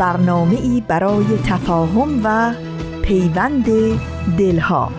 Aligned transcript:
برنامه 0.00 0.60
ای 0.60 0.82
برای 0.88 1.24
تفاهم 1.46 2.20
و 2.24 2.54
پیوند 3.02 3.64
دلها 4.38 4.92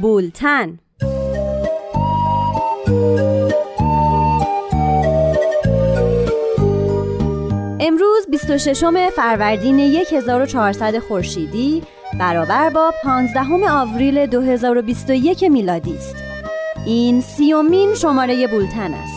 بولتن 0.00 0.78
امروز 7.80 8.26
26 8.30 8.84
فروردین 9.16 9.78
1400 9.78 10.98
خورشیدی 10.98 11.82
برابر 12.20 12.70
با 12.70 12.92
15 13.02 13.70
آوریل 13.70 14.26
2021 14.26 15.44
میلادی 15.44 15.94
است. 15.96 16.25
این 16.86 17.20
سیومین 17.20 17.94
شماره 17.94 18.46
بولتن 18.46 18.94
است. 18.94 19.15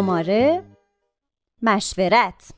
شماره 0.00 0.62
مشورت. 1.62 2.50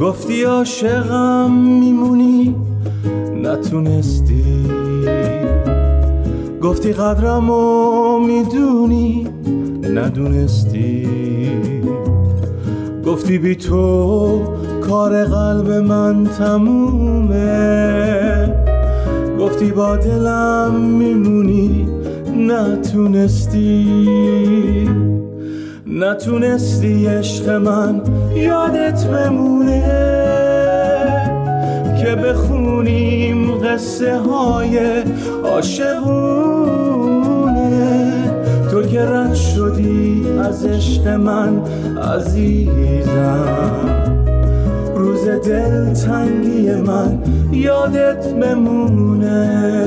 گفتی 0.00 0.42
عاشقم 0.42 1.50
میمونی 1.50 2.54
نتونستی. 3.42 4.68
گفتی 6.62 6.92
قدرمو 6.92 8.18
می‌دونی 8.18 9.28
ندونستی. 9.82 11.23
گفتی 13.06 13.38
بی 13.38 13.56
تو 13.56 14.42
کار 14.80 15.24
قلب 15.24 15.70
من 15.70 16.24
تمومه. 16.38 17.44
گفتی 19.40 19.70
با 19.70 19.96
دلم 19.96 20.74
میمونی 20.80 21.88
نتونستی. 22.36 23.86
نتونستی 25.86 27.06
عشق 27.06 27.50
من 27.50 28.02
یادت 28.34 29.06
بمونه. 29.06 29.82
که 32.02 32.14
بخونیم 32.14 33.54
قصه 33.58 34.18
های 34.18 34.78
عاشقونه. 35.44 36.84
تو 38.70 38.82
که 38.82 39.00
رد 39.00 39.34
شدی 39.34 40.26
از 40.38 40.66
عشق 40.66 41.08
من 41.08 41.62
عزیزم. 42.04 43.88
روز 44.96 45.28
دل 45.28 45.92
تنگی 45.92 46.70
من 46.70 47.22
یادت 47.52 48.34
بمونه. 48.34 49.84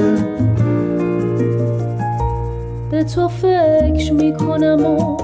به 2.91 3.03
تو 3.03 3.27
فکر 3.27 4.13
می‌کنم 4.13 4.85
و 4.85 5.17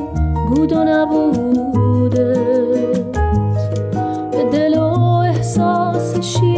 بود 0.49 0.73
و 0.73 0.83
نبوده 0.83 2.33
به 4.31 4.43
دل 4.51 4.77
و 4.77 4.83
احساس 5.25 6.19
شیرین 6.19 6.52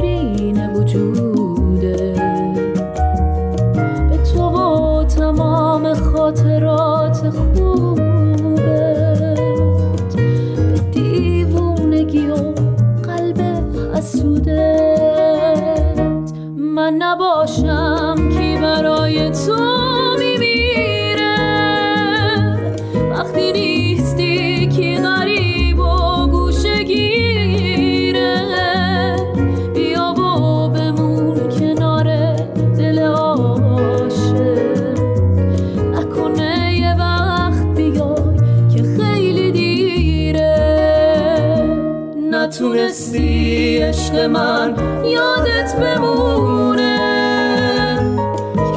عشق 44.06 44.20
من 44.20 44.76
یادت 45.04 45.76
بمونه 45.76 47.00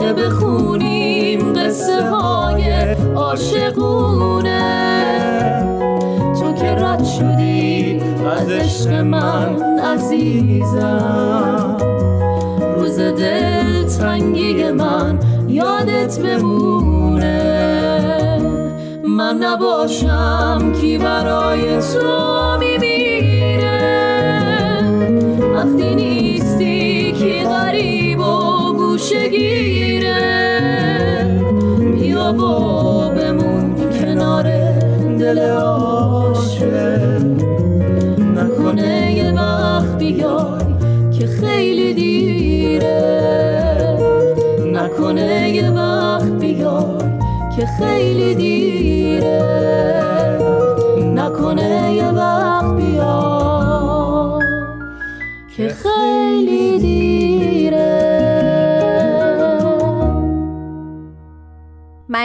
که 0.01 0.13
بخونیم 0.13 1.53
قصه 1.53 2.11
های 2.11 2.95
عاشقونه. 3.15 4.61
تو 6.41 6.53
که 6.53 6.71
رد 6.71 7.05
شدی 7.05 8.01
از 8.41 8.51
عشق 8.51 8.93
من 8.93 9.79
عزیزم. 9.79 11.77
روز 12.77 13.01
دل 13.01 13.85
تنگی 13.85 14.73
من 14.73 15.19
یادت 15.49 16.19
بمونه. 16.19 17.39
من 19.09 19.37
نباشم 19.37 20.73
کی 20.81 20.99
برای 20.99 21.79
تو 21.79 22.39
میمیره 22.59 22.78
وقتی 25.59 25.95
نیستی 25.95 27.13
که 27.13 27.49
غریب 27.49 28.19
و 28.19 28.73
گوشه 28.73 29.29
گیره 29.29 30.19
بیا 31.95 32.33
با 32.33 33.09
بمون 33.09 33.75
کنار 34.01 34.43
دل 35.19 35.39
عاشق. 35.39 37.23
نکنه 38.37 39.13
یه 39.13 39.33
وقت 39.33 39.99
بیای 39.99 40.65
که 41.19 41.27
خیلی 41.27 41.95
دیره. 41.95 43.19
نکنه 44.73 45.51
یه 45.51 45.71
وقت 45.71 46.33
بیای 46.33 46.99
که 47.57 47.67
خیلی 47.67 48.35
دیره. 48.35 50.18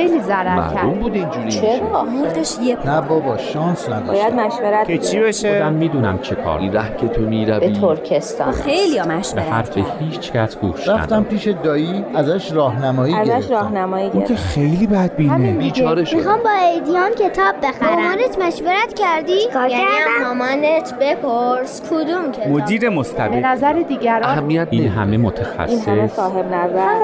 خیلی 0.00 0.20
ضرر 0.20 0.56
معلوم 0.56 0.74
کرد. 0.74 1.00
بود 1.00 1.14
اینجوری 1.14 1.50
چرا؟ 1.50 2.04
مرغش 2.04 2.56
یه 2.62 2.78
نه 2.86 3.00
بابا 3.00 3.36
شانس 3.36 3.88
نداشتم 3.88 4.36
مشورت 4.36 4.86
که 4.86 4.98
چی 4.98 5.20
بشه؟ 5.20 5.52
خودم 5.52 5.72
می‌دونم 5.72 6.18
چه 6.18 6.34
کار 6.34 6.58
این 6.58 6.72
ره 6.72 6.96
که 6.96 7.08
تو 7.08 7.20
می‌روی. 7.20 7.72
ترکستان. 7.72 8.52
خیلی 8.52 8.98
ها 8.98 9.06
به 9.06 9.14
مشورت 9.14 9.48
حرف. 9.48 9.78
هیچ 10.00 10.32
کس 10.32 10.56
گوش 10.56 10.88
رفتم 10.88 10.94
ندادم 11.02 11.24
پیش 11.24 11.48
دایی 11.48 12.04
ازش 12.14 12.52
راهنمایی 12.52 13.14
گرفتم. 13.14 13.54
راهنمایی 13.54 14.10
اون 14.10 14.24
که 14.24 14.34
خیلی 14.34 14.86
بدبینه. 14.86 15.52
بیچاره 15.52 16.04
شد 16.04 16.16
می‌خوام 16.16 16.40
با 16.42 16.50
ایدیان 16.50 17.10
کتاب 17.10 17.54
بخرم. 17.62 17.94
مامانت 17.94 18.38
مشورت 18.38 18.94
کردی؟ 18.94 19.38
یعنی 19.70 19.84
مامانت 20.24 20.94
بپرس 21.00 21.82
کدوم 21.90 22.32
کتاب. 22.32 22.48
مدیر 22.48 22.80
به 22.80 22.90
مستبد 22.90 23.44
نظر 23.46 23.72
دیگران 23.72 24.22
اهمیت 24.22 24.68
این 24.70 24.88
همه 24.88 25.16
متخصص. 25.16 25.88
نظر. 25.88 27.00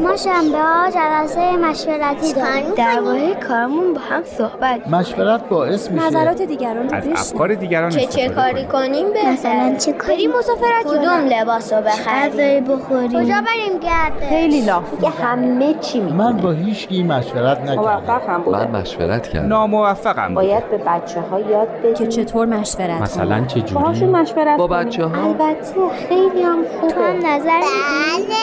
ما 0.00 0.16
شنبه 0.16 0.58
ها 0.58 0.90
جلسه 0.90 1.56
مشورتی 1.56 2.27
درباره 2.76 3.34
کارمون 3.34 3.94
با 3.94 4.00
هم 4.00 4.22
صحبت 4.24 4.88
مشورت 4.88 5.48
باعث 5.48 5.90
میشه. 5.90 6.06
نظرات 6.06 6.42
دیگران 6.42 6.88
رو 6.88 6.96
از. 6.96 7.08
افکار 7.08 7.54
دیگران 7.54 7.90
چه 7.90 8.06
چه 8.06 8.28
کاری 8.28 8.64
کنیم. 8.64 9.12
به 9.12 9.18
مثلا 9.32 9.74
چه 9.78 9.92
کاری 9.92 10.16
بریم 10.16 10.30
مسافرت 10.38 10.84
کدوم 10.84 11.26
لباس 11.28 11.72
رو 11.72 11.80
بخریم. 11.82 12.28
غذایی 12.32 12.60
بخوریم؟ 12.60 13.08
کجا 13.08 13.34
بریم 13.46 13.78
گرده 13.80 14.28
خیلی 14.28 14.60
لاف 14.60 15.00
که 15.00 15.08
همه 15.08 15.74
چی 15.74 16.00
می 16.00 16.12
من 16.12 16.36
با 16.36 16.50
هیچ 16.50 16.88
کی 16.88 17.02
مشورت 17.02 17.60
نکردم. 17.60 18.42
من 18.52 18.80
مشورت 18.80 19.28
کردم. 19.28 19.48
ناموفقم 19.48 20.34
باید 20.34 20.70
به 20.70 20.78
بچه 20.78 21.20
ها 21.20 21.40
یاد 21.40 21.68
بدیم. 21.68 21.94
که 21.94 22.06
چطور 22.06 22.46
مشورت 22.46 22.90
مثلا. 23.02 23.44
چه 23.44 23.60
باهاشون 23.60 23.94
جوری 23.94 24.12
مشورت 24.22 24.58
با. 24.58 24.66
بچه 24.66 25.04
ها 25.04 25.24
البته 25.28 25.74
خیلی 26.08 26.42
هم 26.42 26.64
خوبه. 26.80 26.92
تو 26.94 27.00
هم 27.00 27.16
نظر 27.26 27.60
بله 27.60 28.34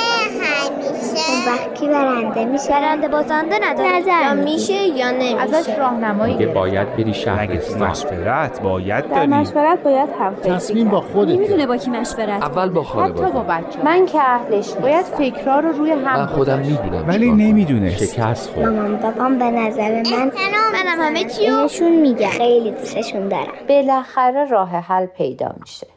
همیشه. 0.41 1.24
وقتی 1.47 1.87
برنده 1.87 2.45
میشه. 2.45 2.69
برنده 2.69 3.07
بازنده 3.07 3.55
نداره. 3.61 3.97
نظر 3.97 4.11
یا 4.25 4.43
میشه 4.43 4.73
یا 4.73 5.11
نمیشه. 5.11 5.39
ازش 5.39 5.69
راهنمایی 5.69 6.33
میگه 6.33 6.45
گرفت 6.45 6.57
باید 6.57 6.95
بری 6.97 7.13
شهرستان 7.13 7.89
مشورت 7.89 8.61
باید 8.61 9.09
داری. 9.09 9.27
مشورت 9.27 9.83
باید 9.83 10.09
هم 10.19 10.35
فکری 10.35 10.53
تصمیم 10.55 10.89
با. 10.89 11.01
خودت 11.01 11.31
نمی‌دونه 11.31 11.67
با 11.67 11.77
کی 11.77 11.89
مشورت. 11.89 12.43
اول 12.43 12.69
با 12.69 12.81
حتی 12.81 13.13
با 13.13 13.29
خانواده 13.31 13.39
بچه 13.39 13.83
من 13.83 14.05
که 14.05 14.21
اهلش 14.21 14.73
باید 14.73 15.05
فکرها 15.05 15.59
رو 15.59 15.71
روی 15.71 15.91
هم 15.91 15.99
من 15.99 16.25
خودم. 16.25 16.59
می‌دونم 16.59 17.07
ولی 17.07 17.31
نمی‌دونست. 17.31 18.13
شکست 18.13 18.49
خورد. 18.49 18.67
مامان 18.67 18.95
بابام 18.95 19.37
به 19.37 19.45
نظر 19.45 20.03
من 20.11 20.31
منم 20.73 21.01
همه 21.01 21.23
چی 21.23 21.51
بهشون 21.51 21.95
میگم 21.95 22.27
خیلی 22.27 22.71
دوستشون 22.71 23.27
دارم. 23.27 23.53
بالاخره 23.69 24.49
راه 24.49 24.69
حل 24.69 25.05
پیدا 25.05 25.55
میشه. 25.59 25.87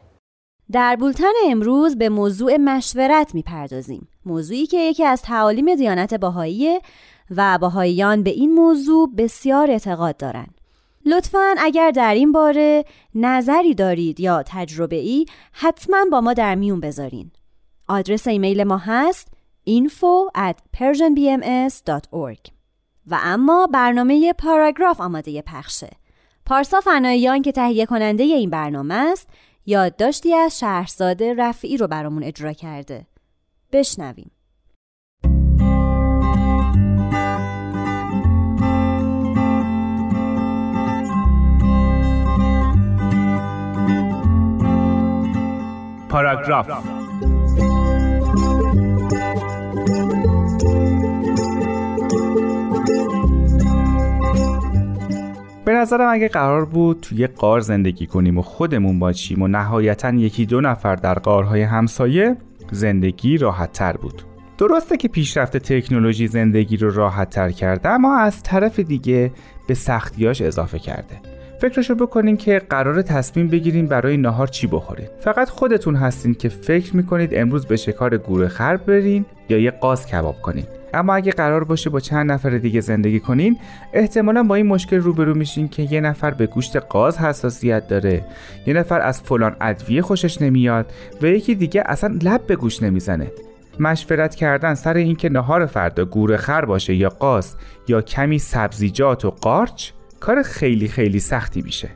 در 0.71 0.95
بولتن 0.95 1.25
امروز 1.49 1.97
به 1.97 2.09
موضوع 2.09 2.57
مشورت 2.57 3.35
می‌پردازیم. 3.35 4.07
موضوعی 4.25 4.65
که 4.65 4.77
یکی 4.77 5.05
از 5.05 5.21
تعالیم 5.21 5.75
دیانت 5.75 6.13
باهاییه 6.13 6.81
و 7.31 7.57
باهاییان 7.57 8.23
به 8.23 8.29
این 8.29 8.53
موضوع 8.53 9.09
بسیار 9.17 9.71
اعتقاد 9.71 10.17
دارند. 10.17 10.59
لطفا 11.05 11.55
اگر 11.57 11.91
در 11.91 12.13
این 12.13 12.31
باره 12.31 12.85
نظری 13.15 13.73
دارید 13.73 14.19
یا 14.19 14.43
تجربه 14.45 14.95
ای 14.95 15.25
حتما 15.51 16.05
با 16.11 16.21
ما 16.21 16.33
در 16.33 16.55
میون 16.55 16.79
بذارین. 16.79 17.31
آدرس 17.87 18.27
ایمیل 18.27 18.63
ما 18.63 18.77
هست 18.77 19.27
info 19.69 20.37
at 20.37 20.77
persianbms.org 20.77 22.51
و 23.07 23.19
اما 23.21 23.67
برنامه 23.73 24.33
پاراگراف 24.33 25.01
آماده 25.01 25.41
پخشه. 25.41 25.89
پارسا 26.45 26.81
فناییان 26.81 27.41
که 27.41 27.51
تهیه 27.51 27.85
کننده 27.85 28.23
این 28.23 28.49
برنامه 28.49 28.93
است 28.93 29.27
یادداشتی 29.65 30.33
از 30.33 30.59
شهرزاد 30.59 31.23
رفعی 31.23 31.77
رو 31.77 31.87
برامون 31.87 32.23
اجرا 32.23 32.53
کرده. 32.53 33.05
بشنویم. 33.71 34.31
پاراگراف 46.09 46.67
به 55.65 55.75
نظرم 55.75 56.09
اگه 56.11 56.27
قرار 56.27 56.65
بود 56.65 56.99
توی 56.99 57.27
قار 57.27 57.59
زندگی 57.59 58.07
کنیم 58.07 58.37
و 58.37 58.41
خودمون 58.41 58.99
باشیم 58.99 59.41
و 59.41 59.47
نهایتا 59.47 60.09
یکی 60.09 60.45
دو 60.45 60.61
نفر 60.61 60.95
در 60.95 61.13
قارهای 61.13 61.61
همسایه 61.61 62.37
زندگی 62.71 63.37
راحت 63.37 63.73
تر 63.73 63.93
بود. 63.93 64.21
درسته 64.57 64.97
که 64.97 65.07
پیشرفت 65.07 65.57
تکنولوژی 65.57 66.27
زندگی 66.27 66.77
رو 66.77 66.89
راحت 66.89 67.29
تر 67.29 67.51
کرده 67.51 67.89
اما 67.89 68.17
از 68.17 68.43
طرف 68.43 68.79
دیگه 68.79 69.31
به 69.67 69.73
سختیاش 69.73 70.41
اضافه 70.41 70.79
کرده. 70.79 71.21
فکرشو 71.61 71.95
بکنین 71.95 72.37
که 72.37 72.61
قرار 72.69 73.01
تصمیم 73.01 73.47
بگیریم 73.47 73.85
برای 73.85 74.17
نهار 74.17 74.47
چی 74.47 74.67
بخورین. 74.67 75.07
فقط 75.19 75.49
خودتون 75.49 75.95
هستین 75.95 76.33
که 76.33 76.49
فکر 76.49 76.95
می‌کنید 76.95 77.29
امروز 77.33 77.65
به 77.65 77.77
شکار 77.77 78.17
گوره 78.17 78.47
خر 78.47 78.77
برین 78.77 79.25
یا 79.49 79.57
یه 79.57 79.71
قاز 79.71 80.07
کباب 80.07 80.41
کنین. 80.41 80.65
اما 80.93 81.15
اگه 81.15 81.31
قرار 81.31 81.63
باشه 81.63 81.89
با 81.89 81.99
چند 81.99 82.31
نفر 82.31 82.49
دیگه 82.49 82.81
زندگی 82.81 83.19
کنین 83.19 83.57
احتمالا 83.93 84.43
با 84.43 84.55
این 84.55 84.65
مشکل 84.65 84.97
روبرو 84.97 85.35
میشین 85.35 85.67
که 85.67 85.83
یه 85.83 86.01
نفر 86.01 86.31
به 86.31 86.45
گوشت 86.45 86.77
قاز 86.77 87.17
حساسیت 87.17 87.87
داره 87.87 88.25
یه 88.67 88.73
نفر 88.73 89.01
از 89.01 89.21
فلان 89.21 89.55
ادویه 89.61 90.01
خوشش 90.01 90.41
نمیاد 90.41 90.91
و 91.21 91.25
یکی 91.25 91.55
دیگه 91.55 91.83
اصلا 91.85 92.19
لب 92.23 92.47
به 92.47 92.55
گوش 92.55 92.83
نمی‌زنه 92.83 93.31
مشورت 93.79 94.35
کردن 94.35 94.73
سر 94.73 94.93
اینکه 94.93 95.29
نهار 95.29 95.65
فردا 95.65 96.05
گوره 96.05 96.37
خر 96.37 96.65
باشه 96.65 96.95
یا 96.95 97.09
قاز 97.09 97.55
یا 97.87 98.01
کمی 98.01 98.39
سبزیجات 98.39 99.25
و 99.25 99.29
قارچ 99.29 99.91
کار 100.19 100.43
خیلی 100.43 100.87
خیلی 100.87 101.19
سختی 101.19 101.61
میشه 101.61 101.89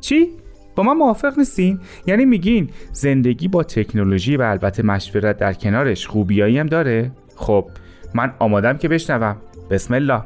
چی؟ 0.00 0.28
با 0.76 0.82
من 0.82 0.92
موافق 0.92 1.38
نیستین؟ 1.38 1.80
یعنی 2.06 2.24
میگین 2.24 2.70
زندگی 2.92 3.48
با 3.48 3.62
تکنولوژی 3.62 4.36
و 4.36 4.42
البته 4.42 4.82
مشورت 4.82 5.38
در 5.38 5.52
کنارش 5.52 6.06
خوبیایی 6.06 6.58
هم 6.58 6.66
داره؟ 6.66 7.10
خب 7.36 7.70
من 8.14 8.32
آمادم 8.38 8.78
که 8.78 8.88
بشنوم. 8.88 9.36
بسم 9.70 9.94
الله. 9.94 10.22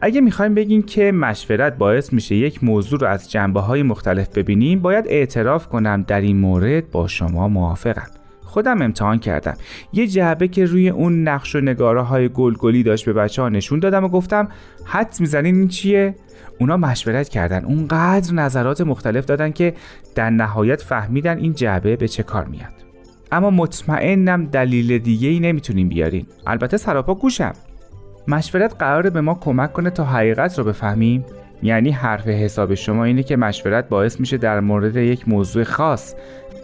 اگه 0.00 0.20
می‌خوایم 0.20 0.54
بگین 0.54 0.82
که 0.82 1.12
مشورت 1.12 1.76
باعث 1.76 2.12
میشه 2.12 2.34
یک 2.34 2.64
موضوع 2.64 3.00
رو 3.00 3.06
از 3.06 3.30
جنبه 3.30 3.60
های 3.60 3.82
مختلف 3.82 4.28
ببینیم 4.28 4.80
باید 4.80 5.04
اعتراف 5.08 5.68
کنم 5.68 6.04
در 6.06 6.20
این 6.20 6.36
مورد 6.36 6.90
با 6.90 7.08
شما 7.08 7.48
موافقم. 7.48 8.06
خودم 8.44 8.82
امتحان 8.82 9.18
کردم. 9.18 9.54
یه 9.92 10.06
جعبه 10.06 10.48
که 10.48 10.64
روی 10.64 10.88
اون 10.88 11.28
نقش 11.28 11.56
و 11.56 11.60
نگاره 11.60 12.02
های 12.02 12.28
گلگلی 12.28 12.82
داشت 12.82 13.04
به 13.04 13.12
بچه 13.12 13.42
ها 13.42 13.48
نشون 13.48 13.78
دادم 13.78 14.04
و 14.04 14.08
گفتم 14.08 14.48
حد 14.84 15.16
می‌زنین 15.20 15.54
این 15.54 15.68
چیه؟ 15.68 16.14
اونا 16.58 16.76
مشورت 16.76 17.28
کردن. 17.28 17.64
اونقدر 17.64 18.34
نظرات 18.34 18.80
مختلف 18.80 19.24
دادن 19.24 19.50
که 19.50 19.74
در 20.14 20.30
نهایت 20.30 20.82
فهمیدن 20.82 21.38
این 21.38 21.52
جعبه 21.54 21.96
به 21.96 22.08
چه 22.08 22.22
کار 22.22 22.44
میاد. 22.44 22.89
اما 23.32 23.50
مطمئنم 23.50 24.46
دلیل 24.46 24.98
دیگه 24.98 25.28
ای 25.28 25.40
نمی‌تونیم 25.40 25.88
بیارین 25.88 26.26
البته 26.46 26.76
سراپا 26.76 27.14
گوشم. 27.14 27.52
مشورت 28.28 28.74
قراره 28.78 29.10
به 29.10 29.20
ما 29.20 29.34
کمک 29.34 29.72
کنه 29.72 29.90
تا 29.90 30.04
حقیقت 30.04 30.58
رو 30.58 30.64
بفهمیم. 30.64 31.24
یعنی 31.62 31.90
حرف 31.90 32.28
حساب 32.28 32.74
شما 32.74 33.04
اینه 33.04 33.22
که 33.22 33.36
مشورت 33.36 33.88
باعث 33.88 34.20
میشه 34.20 34.36
در 34.36 34.60
مورد 34.60 34.96
یک 34.96 35.28
موضوع 35.28 35.64
خاص 35.64 36.14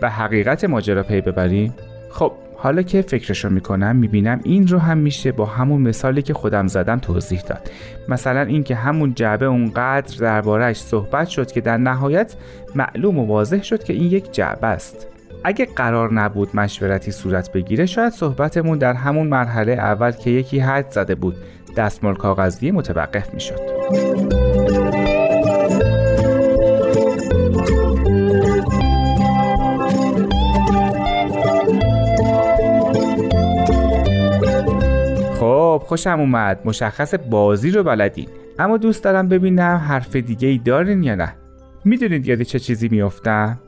به 0.01 0.11
حقیقت 0.11 0.65
ماجرا 0.65 1.03
پی 1.03 1.21
ببریم. 1.21 1.75
خب 2.11 2.33
حالا 2.57 2.83
که 2.83 3.03
فکرشو 3.03 3.51
می‌کنم 3.51 3.97
می‌بینم 3.97 4.41
این 4.45 4.69
رو 4.69 4.79
هم 4.79 4.99
میشه 4.99 5.33
با 5.33 5.47
همون 5.47 5.83
مثالی 5.83 6.23
که 6.23 6.35
خودم 6.35 6.67
زدم 6.67 6.99
توضیح 6.99 7.41
داد. 7.41 7.71
مثلا 8.09 8.41
اینکه 8.41 8.75
همون 8.75 9.15
جعبه 9.15 9.47
اونقدر 9.47 10.17
دربارهش 10.19 10.77
صحبت 10.77 11.29
شد 11.29 11.53
که 11.53 11.61
در 11.61 11.77
نهایت 11.77 12.35
معلوم 12.75 13.19
و 13.19 13.27
واضح 13.27 13.63
شد 13.63 13.85
که 13.85 13.93
این 13.93 14.11
یک 14.11 14.33
جعبه 14.33 14.67
است. 14.67 15.07
اگه 15.45 15.67
قرار 15.67 16.13
نبود 16.13 16.57
مشورتی 16.57 17.13
صورت 17.13 17.53
بگیره 17.53 17.87
شاید 17.87 18.13
صحبتمون 18.13 18.79
در 18.79 18.93
همون 18.93 19.27
مرحله 19.27 19.73
اول 19.73 20.11
که 20.11 20.31
یکی 20.31 20.59
حد 20.59 20.91
زده 20.91 21.15
بود 21.15 21.37
دستمال 21.77 22.15
کاغذی 22.15 22.71
متوقف 22.71 23.35
می‌شد. 23.35 23.61
خب 35.41 35.83
خوشم 35.87 36.21
اومد. 36.21 36.61
مشخص 36.65 37.15
بازی 37.31 37.71
رو 37.71 37.83
بلدین. 37.83 38.29
اما 38.59 38.77
دوست 38.77 39.05
دارم 39.05 39.29
ببینم 39.29 39.85
حرف 39.89 40.17
دیگه 40.17 40.49
ای 40.49 40.59
دارین 40.59 41.03
یا 41.03 41.15
نه. 41.15 41.35
می‌دونید 41.85 42.27
یاد 42.27 42.43
چه 42.43 42.59
چیزی 42.59 42.89
میافتم؟ 42.89 43.59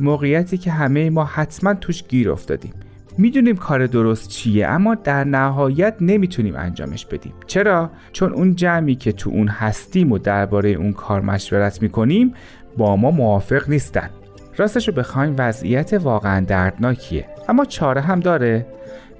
موقعیتی 0.00 0.58
که 0.58 0.70
همه 0.70 1.10
ما 1.10 1.24
حتما 1.24 1.74
توش 1.74 2.04
گیر 2.08 2.30
افتادیم. 2.30 2.72
می‌دونیم 3.18 3.56
کار 3.56 3.86
درست 3.86 4.28
چیه 4.28 4.66
اما 4.66 4.94
در 4.94 5.24
نهایت 5.24 5.94
نمی‌تونیم 6.00 6.56
انجامش 6.56 7.06
بدیم. 7.06 7.32
چرا؟ 7.46 7.90
چون 8.12 8.32
اون 8.32 8.54
جمعی 8.54 8.94
که 8.94 9.12
تو 9.12 9.30
اون 9.30 9.48
هستیم 9.48 10.12
و 10.12 10.18
درباره 10.18 10.70
اون 10.70 10.92
کار 10.92 11.20
مشورت 11.20 11.82
می‌کنیم 11.82 12.34
با 12.76 12.96
ما 12.96 13.10
موافق 13.10 13.68
نیستن. 13.68 14.10
راستشو 14.56 14.92
بخوایم 14.92 15.34
وضعیت 15.38 15.92
واقعا 15.92 16.40
دردناکیه. 16.40 17.26
اما 17.48 17.64
چاره 17.64 18.00
هم 18.00 18.20
داره. 18.20 18.66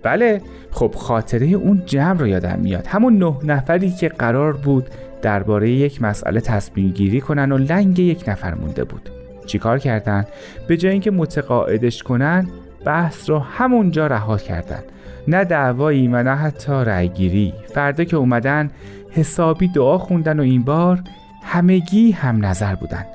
بله 0.02 0.42
خب 0.70 0.94
خاطره 0.96 1.46
اون 1.46 1.82
جمع 1.86 2.18
رو 2.18 2.26
یادم 2.26 2.58
میاد. 2.58 2.86
همون 2.86 3.18
نه 3.18 3.34
نفری 3.44 3.90
که 3.90 4.08
قرار 4.08 4.52
بود 4.52 4.86
درباره 5.22 5.70
یک 5.70 6.02
مسئله 6.02 6.40
تصمیم 6.40 6.90
گیری 6.90 7.20
کنن 7.20 7.52
و 7.52 7.58
لنگ 7.58 7.98
یک 7.98 8.28
نفر 8.28 8.54
مونده 8.54 8.84
بود. 8.84 9.10
چیکار 9.46 9.78
کردن؟ 9.78 10.24
به 10.68 10.76
جای 10.76 10.92
اینکه 10.92 11.10
متقاعدش 11.10 12.02
کنن 12.02 12.48
بحث 12.84 13.30
رو 13.30 13.38
همونجا 13.38 14.06
رها 14.06 14.38
کردن. 14.38 14.82
نه 15.28 15.44
دعوایی 15.44 16.08
و 16.08 16.22
نه 16.22 16.34
حتی 16.34 16.72
رأیگیری. 16.72 17.54
فردا 17.74 18.04
که 18.04 18.16
اومدن 18.16 18.70
حسابی 19.10 19.68
دعا 19.68 19.98
خوندن 19.98 20.40
و 20.40 20.42
این 20.42 20.62
بار 20.62 21.00
همگی 21.42 22.10
هم 22.10 22.46
نظر 22.46 22.74
بودن. 22.74 23.06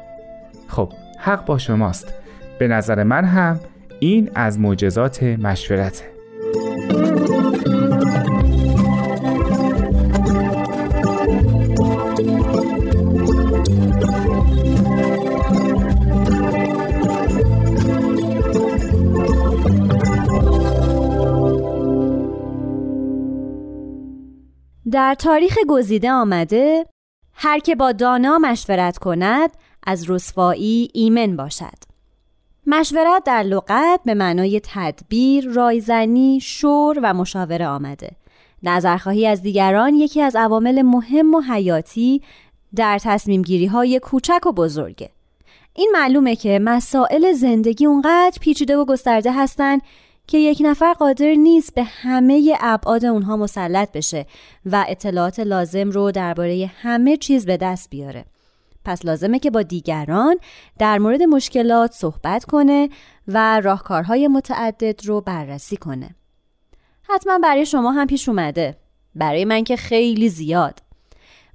خب 0.67 0.93
حق 1.19 1.45
با 1.45 1.57
شماست. 1.57 2.13
به 2.59 2.67
نظر 2.67 3.03
من 3.03 3.25
هم 3.25 3.59
این 4.00 4.29
از 4.35 4.59
معجزات 4.59 5.23
مشورته. 5.23 6.05
در 24.91 25.15
تاریخ 25.19 25.57
گزیده 25.69 26.12
آمده 26.12 26.86
هر 27.33 27.60
که 27.60 27.75
با 27.75 27.91
دانا 27.91 28.38
مشورت 28.38 28.98
کند 28.98 29.51
از 29.83 30.10
رسوایی 30.10 30.89
ایمن 30.93 31.36
باشد. 31.36 31.77
مشورت 32.67 33.24
در 33.24 33.43
لغت 33.43 34.00
به 34.05 34.13
معنای 34.13 34.62
تدبیر، 34.63 35.50
رایزنی، 35.50 36.39
شور 36.41 37.00
و 37.03 37.13
مشاوره 37.13 37.67
آمده. 37.67 38.12
نظرخواهی 38.63 39.27
از 39.27 39.41
دیگران 39.41 39.95
یکی 39.95 40.21
از 40.21 40.36
عوامل 40.36 40.81
مهم 40.81 41.36
و 41.36 41.41
حیاتی 41.41 42.21
در 42.75 43.00
تصمیم 43.00 43.41
گیری 43.41 43.65
های 43.65 44.00
کوچک 44.00 44.45
و 44.45 44.51
بزرگه. 44.51 45.10
این 45.74 45.89
معلومه 45.93 46.36
که 46.36 46.60
مسائل 46.60 47.31
زندگی 47.31 47.86
اونقدر 47.86 48.38
پیچیده 48.41 48.77
و 48.77 48.86
گسترده 48.86 49.31
هستند 49.31 49.81
که 50.31 50.38
یک 50.38 50.61
نفر 50.65 50.93
قادر 50.93 51.35
نیست 51.35 51.75
به 51.75 51.83
همه 51.83 52.57
ابعاد 52.59 53.05
اونها 53.05 53.38
مسلط 53.38 53.91
بشه 53.91 54.25
و 54.65 54.85
اطلاعات 54.88 55.39
لازم 55.39 55.89
رو 55.89 56.11
درباره 56.11 56.71
همه 56.81 57.17
چیز 57.17 57.45
به 57.45 57.57
دست 57.57 57.89
بیاره. 57.89 58.25
پس 58.85 59.05
لازمه 59.05 59.39
که 59.39 59.51
با 59.51 59.61
دیگران 59.61 60.38
در 60.79 60.97
مورد 61.00 61.23
مشکلات 61.23 61.91
صحبت 61.91 62.45
کنه 62.45 62.89
و 63.27 63.61
راهکارهای 63.61 64.27
متعدد 64.27 65.05
رو 65.05 65.21
بررسی 65.21 65.77
کنه. 65.77 66.15
حتما 67.03 67.39
برای 67.39 67.65
شما 67.65 67.91
هم 67.91 68.07
پیش 68.07 68.29
اومده. 68.29 68.77
برای 69.15 69.45
من 69.45 69.63
که 69.63 69.75
خیلی 69.75 70.29
زیاد. 70.29 70.79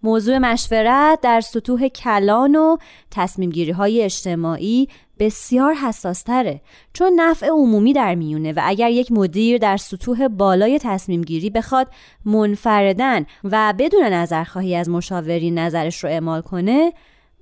موضوع 0.03 0.39
مشورت 0.39 1.21
در 1.21 1.41
سطوح 1.41 1.89
کلان 1.89 2.57
و 2.57 2.77
تصمیم 3.11 3.51
گیری 3.51 3.71
های 3.71 4.03
اجتماعی 4.03 4.89
بسیار 5.19 5.75
حساس 5.75 6.23
تره 6.23 6.61
چون 6.93 7.13
نفع 7.17 7.47
عمومی 7.47 7.93
در 7.93 8.15
میونه 8.15 8.53
و 8.53 8.61
اگر 8.65 8.91
یک 8.91 9.13
مدیر 9.13 9.59
در 9.59 9.77
سطوح 9.77 10.29
بالای 10.29 10.79
تصمیم 10.83 11.23
گیری 11.23 11.51
بخواد 11.51 11.89
منفردن 12.25 13.27
و 13.45 13.75
بدون 13.79 14.05
نظرخواهی 14.05 14.77
از 14.77 14.89
مشاورین 14.89 15.59
نظرش 15.59 16.05
رو 16.05 16.11
اعمال 16.11 16.41
کنه 16.41 16.93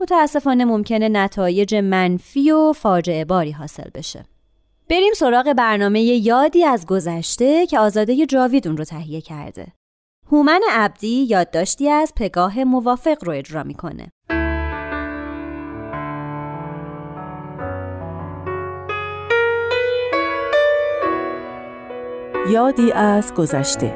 متاسفانه 0.00 0.64
ممکنه 0.64 1.08
نتایج 1.08 1.74
منفی 1.74 2.50
و 2.50 2.72
فاجعه 2.72 3.24
باری 3.24 3.50
حاصل 3.50 3.90
بشه 3.94 4.24
بریم 4.90 5.12
سراغ 5.16 5.52
برنامه 5.52 6.00
یادی 6.00 6.64
از 6.64 6.86
گذشته 6.86 7.66
که 7.66 7.78
آزاده 7.78 8.26
جاوید 8.26 8.66
رو 8.66 8.84
تهیه 8.84 9.20
کرده 9.20 9.66
هومن 10.32 10.60
عبدی 10.70 11.24
یادداشتی 11.24 11.88
از 11.88 12.12
پگاه 12.16 12.64
موافق 12.64 13.24
رو 13.24 13.32
اجرا 13.32 13.62
می‌کنه. 13.62 14.08
یادی 22.50 22.92
از 22.92 23.34
گذشته. 23.34 23.94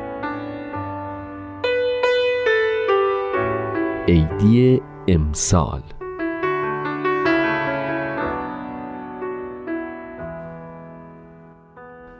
عیدی 4.09 4.83
امسال. 5.09 5.83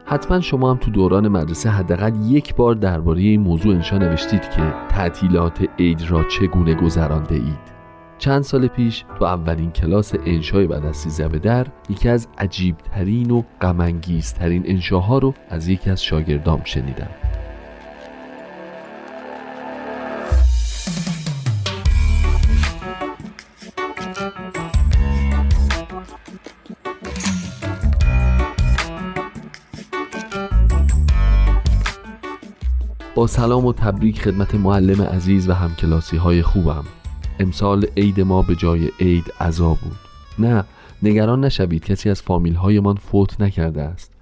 حتما 0.05 0.41
شما 0.41 0.71
هم 0.71 0.77
تو 0.77 0.91
دوران 0.91 1.29
مدرسه 1.29 1.71
حداقل 1.71 2.13
یک 2.23 2.55
بار 2.55 2.75
درباره 2.75 3.21
این 3.21 3.41
موضوع 3.41 3.75
انشا 3.75 3.99
نوشتید 3.99 4.43
که 4.43 4.75
تعطیلات 4.89 5.65
عید 5.79 6.11
را 6.11 6.25
چگونه 6.25 6.75
گذرانده 6.75 7.35
اید. 7.35 7.78
چند 8.19 8.43
سال 8.43 8.67
پیش 8.67 9.05
تو 9.19 9.25
اولین 9.25 9.71
کلاس 9.71 10.15
انشای 10.27 10.67
بعد 10.67 10.87
از 10.87 10.97
سیزده 10.97 11.39
در 11.39 11.67
یکی 11.89 12.09
از 12.09 12.29
عجیبترین 12.39 13.31
و 13.31 13.43
غمانگیزترین 13.61 14.63
انشاها 14.67 15.19
رو 15.19 15.35
از 15.51 15.69
یکی 15.69 15.91
از 15.91 16.05
شاگردام 16.05 16.61
شنیدم. 16.65 17.09
با 33.15 33.27
سلام 33.27 33.67
و 33.67 33.73
تبریک 33.73 34.23
خدمت 34.23 34.55
معلم 34.55 35.03
عزیز 35.03 35.49
و 35.49 35.53
همکلاسی 35.53 36.17
های 36.17 36.43
خوبم. 36.43 36.85
امسال 37.41 37.87
عید 37.97 38.21
ما 38.21 38.43
به 38.43 38.55
جای 38.55 38.91
عید 39.01 39.33
عذا 39.41 39.69
بود. 39.69 39.97
نه 40.39 40.65
نگران 41.03 41.45
نشوید 41.45 41.85
کسی 41.85 42.11
از 42.11 42.23
فامیل 42.23 42.55
هایمان 42.55 42.97
فوت 42.97 43.41
نکرده 43.41 43.83
است. 43.83 44.13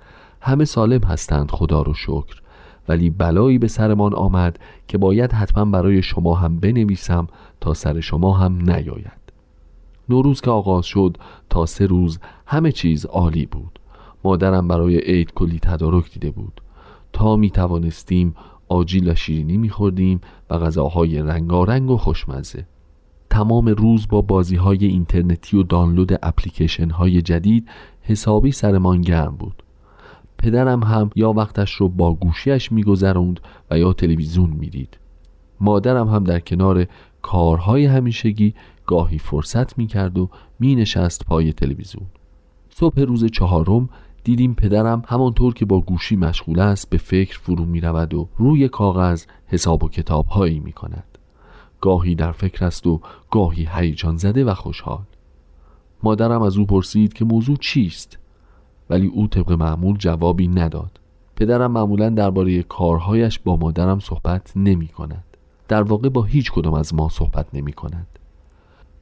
همه 0.40 0.64
سالم 0.64 1.04
هستند 1.04 1.50
خدا 1.50 1.82
رو 1.82 1.94
شکر. 1.94 2.40
ولی 2.88 3.10
بلایی 3.10 3.58
به 3.58 3.68
سرمان 3.68 4.14
آمد 4.14 4.58
که 4.88 4.98
باید 4.98 5.32
حتما 5.32 5.64
برای 5.64 6.02
شما 6.02 6.34
هم 6.34 6.60
بنویسم 6.60 7.26
تا 7.60 7.74
سر 7.74 8.00
شما 8.00 8.32
هم 8.32 8.70
نیاید. 8.70 9.26
نوروز 10.08 10.40
که 10.40 10.50
آغاز 10.50 10.84
شد 10.86 11.16
تا 11.50 11.66
سه 11.66 11.86
روز 11.86 12.18
همه 12.46 12.72
چیز 12.72 13.06
عالی 13.06 13.46
بود. 13.46 13.78
مادرم 14.24 14.68
برای 14.68 14.98
عید 14.98 15.34
کلی 15.34 15.58
تدارک 15.58 16.12
دیده 16.12 16.30
بود. 16.30 16.60
تا 17.12 17.36
می 17.36 17.50
توانستیم 17.50 18.34
آجیل 18.68 19.10
و 19.10 19.14
شیرینی 19.14 19.56
میخوردیم 19.56 20.20
و 20.50 20.58
غذاهای 20.58 21.18
رنگارنگ 21.18 21.90
و 21.90 21.96
خوشمزه. 21.96 22.66
تمام 23.36 23.68
روز 23.68 24.08
با 24.08 24.22
بازی 24.22 24.56
های 24.56 24.86
اینترنتی 24.86 25.56
و 25.56 25.62
دانلود 25.62 26.12
اپلیکیشن 26.22 26.90
های 26.90 27.22
جدید 27.22 27.68
حسابی 28.02 28.52
سرمان 28.52 29.00
گرم 29.00 29.36
بود. 29.36 29.62
پدرم 30.38 30.82
هم 30.82 31.10
یا 31.16 31.32
وقتش 31.32 31.72
رو 31.72 31.88
با 31.88 32.14
گوشیش 32.14 32.72
میگذروند 32.72 33.40
و 33.70 33.78
یا 33.78 33.92
تلویزیون 33.92 34.50
می‌دید. 34.50 34.98
مادرم 35.60 36.08
هم 36.08 36.24
در 36.24 36.40
کنار 36.40 36.86
کارهای 37.22 37.86
همیشگی 37.86 38.54
گاهی 38.86 39.18
فرصت 39.18 39.78
می‌کرد 39.78 40.18
و 40.18 40.28
مینشست 40.60 41.26
پای 41.26 41.52
تلویزیون. 41.52 42.06
صبح 42.70 43.00
روز 43.00 43.24
چهارم 43.24 43.88
دیدیم 44.24 44.54
پدرم 44.54 45.02
همانطور 45.06 45.54
که 45.54 45.64
با 45.64 45.80
گوشی 45.80 46.16
مشغول 46.16 46.60
است 46.60 46.90
به 46.90 46.98
فکر 46.98 47.38
فرو 47.38 47.64
می 47.64 47.80
رود 47.80 48.14
و 48.14 48.28
روی 48.36 48.68
کاغذ 48.68 49.24
حساب 49.46 49.84
و 49.84 49.88
کتاب 49.88 50.26
هایی 50.26 50.60
می 50.60 50.72
کند 50.72 51.15
گاهی 51.80 52.14
در 52.14 52.32
فکر 52.32 52.64
است 52.64 52.86
و 52.86 53.00
گاهی 53.30 53.68
هیجان 53.72 54.16
زده 54.16 54.44
و 54.44 54.54
خوشحال. 54.54 55.04
مادرم 56.02 56.42
از 56.42 56.56
او 56.56 56.66
پرسید 56.66 57.12
که 57.12 57.24
موضوع 57.24 57.56
چیست؟ 57.56 58.18
ولی 58.90 59.06
او 59.06 59.26
طبق 59.26 59.52
معمول 59.52 59.96
جوابی 59.96 60.48
نداد. 60.48 61.00
پدرم 61.36 61.72
معمولا 61.72 62.08
درباره 62.08 62.62
کارهایش 62.62 63.38
با 63.38 63.56
مادرم 63.56 63.98
صحبت 63.98 64.52
نمی 64.56 64.88
کند. 64.88 65.24
در 65.68 65.82
واقع 65.82 66.08
با 66.08 66.22
هیچ 66.22 66.52
کدام 66.52 66.74
از 66.74 66.94
ما 66.94 67.08
صحبت 67.08 67.46
نمی 67.52 67.72
کند. 67.72 68.06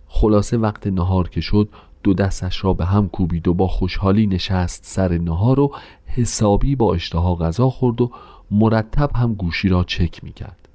خلاصه 0.09 0.57
وقت 0.57 0.87
نهار 0.87 1.29
که 1.29 1.41
شد 1.41 1.69
دو 2.03 2.15
دستش 2.15 2.65
را 2.65 2.75
به 2.75 2.85
هم 2.85 3.09
کوبید 3.09 3.49
و 3.49 3.55
با 3.55 3.69
خوشحالی 3.69 4.27
نشست 4.27 4.85
سر 4.85 5.19
نهار 5.19 5.61
و 5.61 5.73
حسابی 6.07 6.77
با 6.77 6.95
اشتها 6.95 7.35
غذا 7.35 7.71
خورد 7.71 8.01
و 8.01 8.11
مرتب 8.51 9.11
هم 9.15 9.35
گوشی 9.35 9.69
را 9.69 9.85
چک 9.85 10.25
می 10.25 10.33
کرد. 10.33 10.69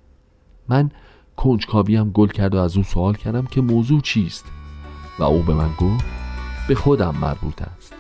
من 0.68 0.92
کنجکاوی 1.40 1.96
هم 1.96 2.12
گل 2.12 2.28
کرد 2.28 2.56
و 2.56 2.58
از 2.58 2.78
او 2.78 2.84
سوال 2.84 3.14
کردم 3.14 3.46
که 3.46 3.62
موضوع 3.62 4.02
چیست؟ 4.02 4.46
و 5.20 5.24
او 5.24 5.44
به 5.44 5.54
من 5.54 5.70
گفت 5.78 6.06
به 6.68 6.76
خودم 6.76 7.16
مربوط 7.22 7.62
است. 7.62 7.94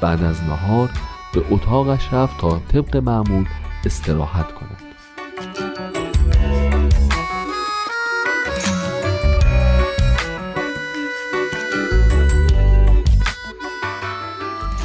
بعد 0.00 0.22
از 0.22 0.42
نهار 0.42 0.90
به 1.34 1.44
اتاقش 1.50 2.12
رفت 2.12 2.38
تا 2.38 2.58
طبق 2.58 2.96
معمول 2.96 3.46
استراحت 3.84 4.52
کند. 4.52 4.76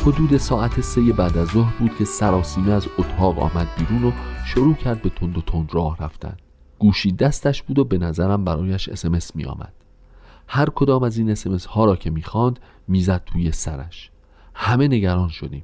حدود 0.06 0.38
ساعت 0.38 0.82
سه 0.82 1.02
بعد 1.02 1.38
از 1.38 1.48
ظهر 1.48 1.74
بود 1.80 1.98
که 1.98 2.06
سراسیمه 2.06 2.72
از 2.72 2.88
اتاق 2.98 3.40
آمد 3.40 3.68
بیرون 3.78 4.04
و 4.04 4.12
شروع 4.46 4.76
کرد 4.76 5.02
به 5.02 5.10
تند 5.10 5.38
و 5.38 5.42
تند 5.42 5.70
راه 5.74 5.98
رفتن. 6.00 6.38
گوشی 6.80 7.12
دستش 7.12 7.64
بود 7.64 7.80
و 7.80 7.84
به 7.84 7.98
نظرم 7.98 8.44
برایش 8.44 8.90
اسمس 8.90 9.36
می 9.36 9.46
آمد 9.46 9.74
هر 10.48 10.70
کدام 10.70 11.04
از 11.04 11.18
این 11.18 11.30
اسمس 11.30 11.66
ها 11.66 11.86
را 11.86 11.96
که 11.96 12.10
می‌خواند 12.10 12.60
می‌زد 12.88 13.24
توی 13.26 13.52
سرش. 13.52 14.12
همه 14.54 14.88
نگران 14.88 15.30
شدیم. 15.30 15.64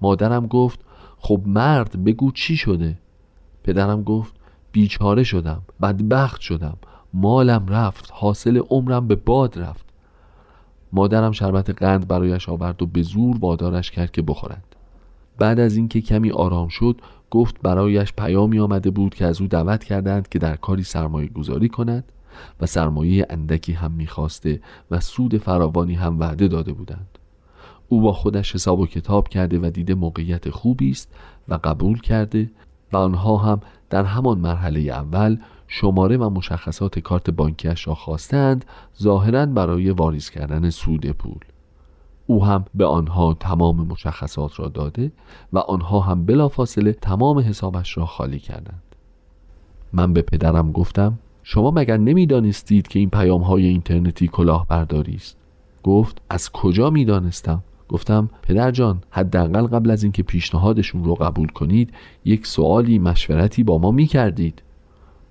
مادرم 0.00 0.46
گفت 0.46 0.80
خب 1.18 1.42
مرد 1.46 2.04
بگو 2.04 2.32
چی 2.32 2.56
شده؟ 2.56 2.98
پدرم 3.64 4.02
گفت 4.02 4.34
بیچاره 4.72 5.22
شدم 5.22 5.62
بدبخت 5.82 6.40
شدم 6.40 6.76
مالم 7.14 7.66
رفت 7.68 8.10
حاصل 8.12 8.56
عمرم 8.56 9.08
به 9.08 9.14
باد 9.14 9.58
رفت. 9.58 9.86
مادرم 10.92 11.32
شربت 11.32 11.70
قند 11.70 12.08
برایش 12.08 12.48
آورد 12.48 12.82
و 12.82 12.86
به 12.86 13.02
زور 13.02 13.36
وادارش 13.38 13.90
کرد 13.90 14.10
که 14.10 14.22
بخورد. 14.22 14.76
بعد 15.38 15.60
از 15.60 15.76
اینکه 15.76 16.00
کمی 16.00 16.30
آرام 16.30 16.68
شد 16.68 17.00
گفت 17.30 17.56
برایش 17.62 18.12
پیامی 18.12 18.58
آمده 18.58 18.90
بود 18.90 19.14
که 19.14 19.26
از 19.26 19.40
او 19.40 19.46
دعوت 19.46 19.84
کردند 19.84 20.28
که 20.28 20.38
در 20.38 20.56
کاری 20.56 20.82
سرمایه 20.82 21.28
گذاری 21.28 21.68
کند 21.68 22.12
و 22.60 22.66
سرمایه 22.66 23.26
اندکی 23.30 23.72
هم 23.72 23.92
می‌خواسته 23.92 24.60
و 24.90 25.00
سود 25.00 25.36
فراوانی 25.36 25.94
هم 25.94 26.20
وعده 26.20 26.48
داده 26.48 26.72
بودند. 26.72 27.18
او 27.88 28.00
با 28.00 28.12
خودش 28.12 28.54
حساب 28.54 28.80
و 28.80 28.86
کتاب 28.86 29.28
کرده 29.28 29.58
و 29.58 29.70
دیده 29.70 29.94
موقعیت 29.94 30.50
خوبی 30.50 30.90
است 30.90 31.12
و 31.48 31.58
قبول 31.64 32.00
کرده 32.00 32.50
و 32.92 32.96
آنها 32.96 33.36
هم 33.36 33.60
در 33.90 34.04
همان 34.04 34.38
مرحله 34.38 34.80
اول 34.80 35.36
شماره 35.68 36.16
و 36.16 36.30
مشخصات 36.30 36.98
کارت 36.98 37.30
بانکیش 37.30 37.88
را 37.88 37.94
خواستند 37.94 38.64
ظاهرا 39.02 39.46
برای 39.46 39.90
واریز 39.90 40.30
کردن 40.30 40.70
سود 40.70 41.06
پول. 41.10 41.38
او 42.26 42.44
هم 42.44 42.64
به 42.74 42.86
آنها 42.86 43.34
تمام 43.40 43.76
مشخصات 43.76 44.60
را 44.60 44.68
داده 44.68 45.12
و 45.52 45.58
آنها 45.58 46.00
هم 46.00 46.26
بلافاصله 46.26 46.92
تمام 46.92 47.38
حسابش 47.38 47.98
را 47.98 48.06
خالی 48.06 48.38
کردند. 48.38 48.82
من 49.92 50.12
به 50.12 50.22
پدرم 50.22 50.72
گفتم 50.72 51.18
شما 51.42 51.70
مگر 51.70 51.96
نمی‌دانستید 51.96 52.88
که 52.88 52.98
این 52.98 53.10
پیام 53.10 53.42
های 53.42 53.66
اینترنتی 53.66 54.28
کلاهبرداری 54.28 55.14
است؟ 55.14 55.36
گفت 55.82 56.22
از 56.30 56.52
کجا 56.52 56.90
می‌دانستم؟ 56.90 57.62
گفتم 57.88 58.30
پدر 58.42 58.70
جان 58.70 59.02
حداقل 59.10 59.66
قبل 59.66 59.90
از 59.90 60.02
اینکه 60.02 60.22
پیشنهادشون 60.22 61.04
رو 61.04 61.14
قبول 61.14 61.48
کنید 61.48 61.94
یک 62.24 62.46
سوالی 62.46 62.98
مشورتی 62.98 63.62
با 63.62 63.78
ما 63.78 63.90
می‌کردید. 63.90 64.62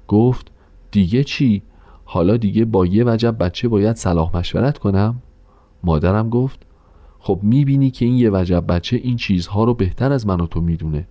گفت 0.08 0.52
دیگه 0.92 1.24
چی؟ 1.24 1.62
حالا 2.06 2.38
دیگه 2.38 2.66
با 2.66 2.86
یه 2.86 3.04
وجب 3.04 3.36
بچه 3.40 3.68
باید 3.68 3.96
صلاح 3.96 4.38
مشورت 4.38 4.78
کنم؟ 4.78 5.22
مادرم 5.84 6.30
گفت 6.30 6.65
خب 7.26 7.40
می‌بینی 7.44 7.92
که 7.92 8.06
این 8.06 8.16
یه 8.16 8.30
وجب 8.34 8.64
بچه 8.68 8.98
این 8.98 9.16
چیزها 9.16 9.64
رو 9.64 9.74
بهتر 9.74 10.12
از 10.12 10.28
من 10.28 10.42
و 10.42 10.48
تو 10.48 10.62
می‌دونه. 10.62 11.08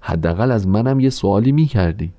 حداقل 0.00 0.50
از 0.50 0.68
منم 0.68 1.00
یه 1.00 1.10
سوالی 1.10 1.52
می‌کردی. 1.52 2.12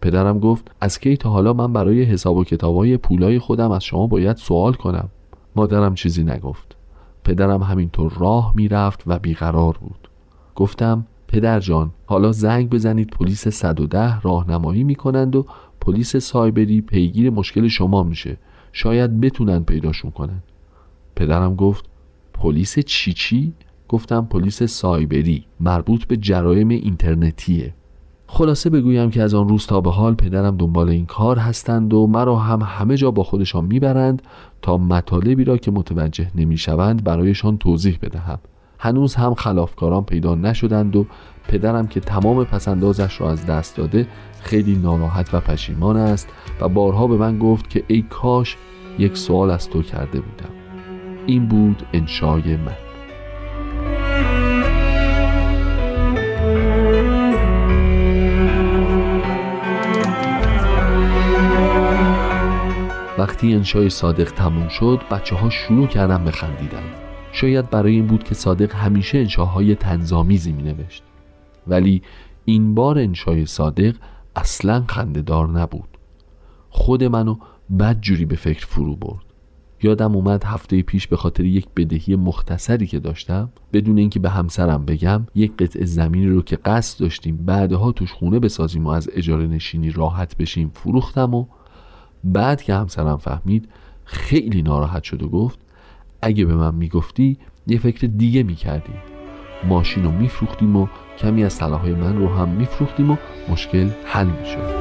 پدرم 0.00 0.38
گفت 0.38 0.70
از 0.80 0.98
کی 0.98 1.16
تا 1.16 1.30
حالا 1.30 1.52
من 1.52 1.72
برای 1.72 2.02
حساب 2.02 2.36
و 2.36 2.44
کتابای 2.44 2.96
پولای 2.96 3.38
خودم 3.38 3.70
از 3.70 3.84
شما 3.84 4.06
باید 4.06 4.36
سوال 4.36 4.72
کنم؟ 4.72 5.08
مادرم 5.56 5.94
چیزی 5.94 6.24
نگفت. 6.24 6.76
پدرم 7.24 7.62
همینطور 7.62 8.12
راه 8.12 8.52
می‌رفت 8.56 9.02
و 9.06 9.18
بیقرار 9.18 9.78
بود. 9.80 10.08
گفتم 10.54 11.06
پدر 11.28 11.60
جان 11.60 11.90
حالا 12.06 12.32
زنگ 12.32 12.70
بزنید 12.70 13.10
پلیس 13.10 13.48
110 13.48 14.20
راهنمایی 14.20 14.84
می‌کنند 14.84 15.36
و 15.36 15.46
پلیس 15.80 16.16
سایبری 16.16 16.80
پیگیر 16.80 17.30
مشکل 17.30 17.68
شما 17.68 18.02
میشه. 18.02 18.36
شاید 18.72 19.20
بتونن 19.20 19.64
پیداشون 19.64 20.10
کنن. 20.10 20.42
پدرم 21.16 21.56
گفت 21.56 21.84
پلیس 22.40 22.78
چی 22.78 23.12
چی؟ 23.12 23.52
گفتم 23.88 24.26
پلیس 24.30 24.62
سایبری 24.62 25.44
مربوط 25.60 26.04
به 26.04 26.16
جرایم 26.16 26.68
اینترنتیه. 26.68 27.74
خلاصه 28.26 28.70
بگویم 28.70 29.10
که 29.10 29.22
از 29.22 29.34
آن 29.34 29.48
روز 29.48 29.66
تا 29.66 29.80
به 29.80 29.90
حال 29.90 30.14
پدرم 30.14 30.56
دنبال 30.56 30.88
این 30.88 31.06
کار 31.06 31.38
هستند 31.38 31.94
و 31.94 32.06
مرا 32.06 32.36
هم 32.36 32.62
همه 32.62 32.96
جا 32.96 33.10
با 33.10 33.22
خودشان 33.22 33.64
می‌برند 33.64 34.22
تا 34.62 34.78
مطالبی 34.78 35.44
را 35.44 35.56
که 35.56 35.70
متوجه 35.70 36.30
نمی‌شوند 36.34 37.04
برایشان 37.04 37.58
توضیح 37.58 37.98
بدهم. 38.02 38.38
هنوز 38.78 39.14
هم 39.14 39.34
خلافکاران 39.34 40.04
پیدا 40.04 40.34
نشدند 40.34 40.96
و 40.96 41.06
پدرم 41.48 41.86
که 41.86 42.00
تمام 42.00 42.44
پسندازش 42.44 43.20
را 43.20 43.30
از 43.30 43.46
دست 43.46 43.76
داده 43.76 44.06
خیلی 44.40 44.76
ناراحت 44.76 45.34
و 45.34 45.40
پشیمان 45.40 45.96
است 45.96 46.28
و 46.60 46.68
بارها 46.68 47.06
به 47.06 47.16
من 47.16 47.38
گفت 47.38 47.70
که 47.70 47.84
ای 47.86 48.02
کاش 48.02 48.56
یک 48.98 49.16
سوال 49.16 49.50
از 49.50 49.70
تو 49.70 49.82
کرده 49.82 50.20
بودم. 50.20 50.57
این 51.28 51.46
بود 51.46 51.86
انشای 51.92 52.56
من. 52.56 52.76
وقتی 63.18 63.54
انشای 63.54 63.90
صادق 63.90 64.30
تموم 64.30 64.68
شد 64.68 65.00
بچه 65.10 65.36
ها 65.36 65.50
شروع 65.50 65.86
کردن 65.86 66.24
بخندیدن 66.24 66.82
شاید 67.32 67.70
برای 67.70 67.92
این 67.92 68.06
بود 68.06 68.24
که 68.24 68.34
صادق 68.34 68.74
همیشه 68.74 69.18
انشاهای 69.18 69.74
تنظامیزی 69.74 70.52
می 70.52 70.62
نوشت 70.62 71.02
ولی 71.66 72.02
این 72.44 72.74
بار 72.74 72.98
انشای 72.98 73.46
صادق 73.46 73.94
اصلا 74.36 74.84
خندهدار 74.88 75.48
نبود. 75.48 75.88
خود 76.70 77.04
منو 77.04 77.36
بد 77.78 78.00
جوری 78.00 78.24
به 78.24 78.36
فکر 78.36 78.66
فرو 78.66 78.96
برد. 78.96 79.27
یادم 79.82 80.16
اومد 80.16 80.44
هفته 80.44 80.82
پیش 80.82 81.06
به 81.06 81.16
خاطر 81.16 81.44
یک 81.44 81.66
بدهی 81.76 82.16
مختصری 82.16 82.86
که 82.86 82.98
داشتم 82.98 83.50
بدون 83.72 83.98
اینکه 83.98 84.20
به 84.20 84.30
همسرم 84.30 84.84
بگم 84.84 85.26
یک 85.34 85.56
قطعه 85.56 85.84
زمینی 85.84 86.26
رو 86.26 86.42
که 86.42 86.56
قصد 86.56 87.00
داشتیم 87.00 87.36
بعدها 87.36 87.92
توش 87.92 88.12
خونه 88.12 88.38
بسازیم 88.38 88.86
و 88.86 88.88
از 88.88 89.08
اجاره 89.12 89.46
نشینی 89.46 89.90
راحت 89.90 90.36
بشیم 90.36 90.70
فروختم 90.74 91.34
و 91.34 91.46
بعد 92.24 92.62
که 92.62 92.74
همسرم 92.74 93.16
فهمید 93.16 93.68
خیلی 94.04 94.62
ناراحت 94.62 95.02
شد 95.02 95.22
و 95.22 95.28
گفت 95.28 95.58
اگه 96.22 96.44
به 96.44 96.54
من 96.54 96.74
می‌گفتی 96.74 97.38
یه 97.66 97.78
فکر 97.78 98.06
دیگه 98.06 98.42
می‌کردیم 98.42 98.96
ماشین 99.68 100.04
رو 100.04 100.10
میفروختیم 100.10 100.76
و 100.76 100.86
کمی 101.18 101.44
از 101.44 101.58
طلاهای 101.58 101.94
من 101.94 102.16
رو 102.16 102.28
هم 102.28 102.48
میفروختیم 102.48 103.10
و 103.10 103.16
مشکل 103.48 103.90
حل 104.04 104.26
می‌شد. 104.26 104.77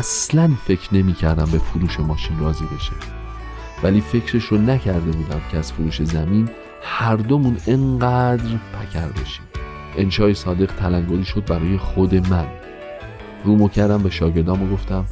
اصلا 0.00 0.50
فکر 0.66 0.94
نمی 0.94 1.12
کردم 1.12 1.44
به 1.52 1.58
فروش 1.58 2.00
ماشین 2.00 2.38
راضی 2.38 2.64
بشه. 2.64 2.92
ولی 3.82 4.00
فکرش 4.00 4.44
رو 4.44 4.58
نکرده 4.58 5.10
بودم 5.10 5.40
که 5.50 5.58
از 5.58 5.72
فروش 5.72 6.02
زمین 6.02 6.48
هر 6.82 7.16
دومون 7.16 7.56
انقدر 7.66 8.58
پکر 8.72 9.08
بشیم. 9.08 9.44
انشای 9.96 10.34
صادق 10.34 10.74
تلنگری 10.74 11.24
شد 11.24 11.44
برای 11.44 11.78
خود 11.78 12.14
من. 12.14 12.46
رومو 13.44 13.68
کردم 13.68 14.02
به 14.02 14.10
شاگردام 14.10 14.62
و 14.62 14.74
گفتم 14.74 15.04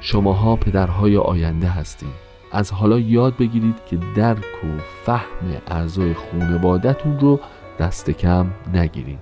شماها 0.00 0.56
پدرهای 0.56 1.16
آینده 1.16 1.68
هستیم 1.68 2.12
از 2.52 2.72
حالا 2.72 2.98
یاد 2.98 3.36
بگیرید 3.36 3.76
که 3.90 3.98
درک 4.16 4.64
و 4.64 4.80
فهم 5.04 5.62
اعضای 5.66 6.14
خونوادتون 6.14 7.20
رو 7.20 7.40
دست 7.78 8.10
کم 8.10 8.46
نگیرین. 8.74 9.18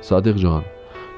صادق 0.00 0.36
جان 0.36 0.64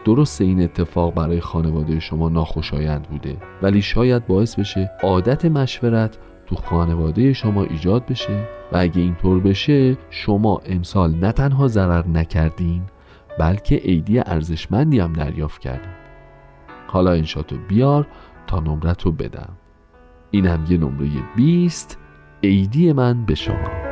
درست 0.05 0.41
این 0.41 0.63
اتفاق 0.63 1.15
برای 1.15 1.41
خانواده 1.41 2.01
شما 2.01 2.29
ناخوشایند 2.29 3.03
بوده 3.03 3.37
ولی 3.63 3.83
شاید 3.83 4.27
باعث 4.27 4.59
بشه 4.59 4.91
عادت 5.03 5.45
مشورت 5.45 6.19
تو 6.47 6.57
خانواده 6.57 7.33
شما 7.33 7.65
ایجاد 7.65 8.07
بشه 8.07 8.49
و 8.73 8.77
اگه 8.77 9.01
اینطور 9.01 9.41
بشه 9.41 9.97
شما 10.11 10.61
امسال 10.67 11.15
نه 11.15 11.33
تنها 11.33 11.69
ضرر 11.69 12.07
نکردین 12.09 12.83
بلکه 13.39 13.77
عیدی 13.77 14.19
ارزشمندی 14.19 15.01
هم 15.01 15.13
دریافت 15.13 15.61
کردین. 15.61 15.93
حالا 16.87 17.13
انشاتو 17.13 17.57
بیار 17.69 18.07
تا 18.47 18.61
نمرت 18.61 19.03
رو 19.03 19.13
بدم. 19.13 19.53
اینم 20.31 20.67
یه 20.71 20.79
نمره 20.79 21.09
20 21.37 21.99
عیدی 22.43 22.93
من 22.93 23.25
به 23.27 23.35
شما. 23.35 23.90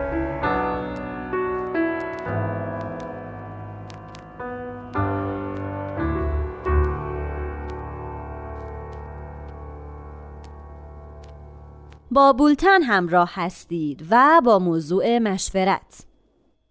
با 12.11 12.33
بولتن 12.33 12.83
همراه 12.83 13.31
هستید 13.33 14.07
و 14.11 14.41
با 14.45 14.59
موضوع 14.59 15.19
مشورت. 15.19 16.05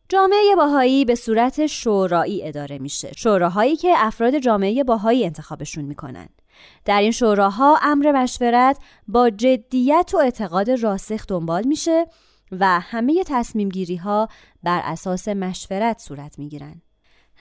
جامعه 0.10 0.56
باهایی 0.58 1.06
به 1.06 1.16
صورت 1.16 1.66
شورایی 1.68 2.48
اداره 2.48 2.78
میشه. 2.78 3.12
شوراهایی 3.16 3.76
که 3.76 3.94
افراد 3.98 4.38
جامعه 4.38 4.84
باهایی 4.84 5.26
انتخابشون 5.26 5.86
می‌کنن. 5.86 6.30
در 6.86 7.02
این 7.02 7.12
شوراها 7.12 7.80
امر 7.82 8.12
مشورت 8.12 8.78
با 9.08 9.30
جدیت 9.30 10.12
و 10.14 10.18
اعتقاد 10.18 10.70
راسخ 10.70 11.26
دنبال 11.28 11.68
میشه 11.68 12.06
و 12.52 12.80
همه 12.80 13.24
تصمیم 13.24 13.70
گیری 13.70 13.96
ها 13.96 14.28
بر 14.64 14.82
اساس 14.84 15.28
مشورت 15.28 16.00
صورت 16.00 16.40
می‌گیرن. 16.40 16.82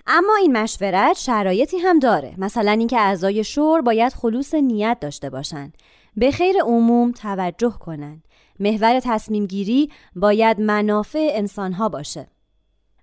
اما 0.07 0.37
این 0.37 0.53
مشورت 0.53 1.17
شرایطی 1.17 1.79
هم 1.79 1.99
داره. 1.99 2.35
مثلا 2.39 2.71
اینکه 2.71 2.99
اعضای 2.99 3.45
شور 3.45 3.81
باید 3.81 4.13
خلوص 4.13 4.55
نیت 4.55 4.99
داشته 5.01 5.31
باشن. 5.31 5.73
به 6.17 6.31
خیر 6.31 6.57
عموم 6.63 7.13
توجه 7.13 7.71
کنن 7.71 8.23
محور 8.61 9.01
تصمیم 9.01 9.47
گیری 9.47 9.91
باید 10.17 10.61
منافع 10.61 11.29
انسانها 11.33 11.89
باشه. 11.89 12.27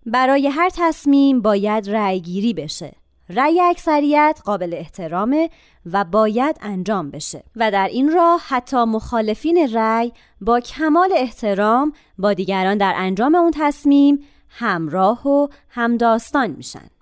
برای 0.05 0.47
هر 0.47 0.69
تصمیم 0.69 1.41
باید 1.41 1.89
رأی 1.89 2.21
گیری 2.21 2.53
بشه. 2.53 2.93
رأی 3.29 3.61
اکثریت 3.61 4.39
قابل 4.45 4.73
احترامه 4.73 5.49
و 5.85 6.03
باید 6.03 6.57
انجام 6.61 7.11
بشه. 7.11 7.43
و 7.55 7.71
در 7.71 7.87
این 7.87 8.13
راه 8.13 8.41
حتی 8.47 8.83
مخالفین 8.83 9.69
رأی 9.73 10.11
با 10.41 10.59
کمال 10.59 11.09
احترام 11.15 11.93
با 12.17 12.33
دیگران 12.33 12.77
در 12.77 12.93
انجام 12.95 13.35
اون 13.35 13.51
تصمیم 13.55 14.19
همراه 14.49 15.27
و 15.27 15.47
همداستان 15.69 16.51
میشن. 16.51 16.92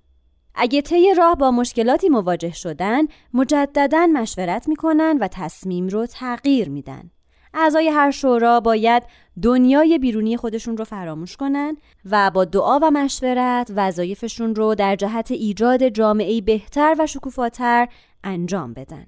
اگه 0.55 0.81
طی 0.81 1.13
راه 1.13 1.35
با 1.35 1.51
مشکلاتی 1.51 2.09
مواجه 2.09 2.53
شدن 2.53 3.01
مجددا 3.33 4.07
مشورت 4.07 4.67
می‌کنن 4.67 5.17
و 5.21 5.27
تصمیم 5.27 5.87
رو 5.87 6.05
تغییر 6.05 6.69
میدن 6.69 7.11
اعضای 7.53 7.89
هر 7.89 8.11
شورا 8.11 8.59
باید 8.59 9.03
دنیای 9.41 9.99
بیرونی 9.99 10.37
خودشون 10.37 10.77
رو 10.77 10.85
فراموش 10.85 11.37
کنن 11.37 11.77
و 12.11 12.31
با 12.31 12.45
دعا 12.45 12.79
و 12.81 12.91
مشورت 12.91 13.71
وظایفشون 13.75 14.55
رو 14.55 14.75
در 14.75 14.95
جهت 14.95 15.31
ایجاد 15.31 15.87
جامعه 15.87 16.41
بهتر 16.41 16.95
و 16.99 17.07
شکوفاتر 17.07 17.87
انجام 18.23 18.73
بدن. 18.73 19.05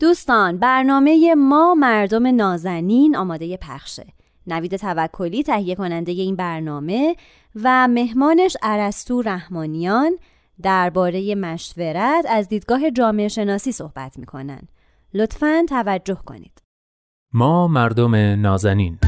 دوستان 0.00 0.58
برنامه 0.58 1.34
ما 1.34 1.74
مردم 1.74 2.26
نازنین 2.26 3.16
آماده 3.16 3.56
پخشه. 3.56 4.06
نوید 4.46 4.76
توکلی 4.76 5.42
تهیه 5.42 5.74
کننده 5.74 6.12
این 6.12 6.36
برنامه 6.36 7.16
و 7.62 7.88
مهمانش 7.88 8.56
عرستو 8.62 9.22
رحمانیان 9.22 10.18
درباره 10.62 11.34
مشورت 11.34 12.24
از 12.30 12.48
دیدگاه 12.48 12.90
جامعه 12.90 13.28
شناسی 13.28 13.72
صحبت 13.72 14.18
می‌کنن. 14.18 14.60
لطفاً 15.14 15.64
توجه 15.68 16.18
کنید. 16.26 16.62
ما 17.32 17.68
مردم 17.68 18.14
نازنین 18.40 18.98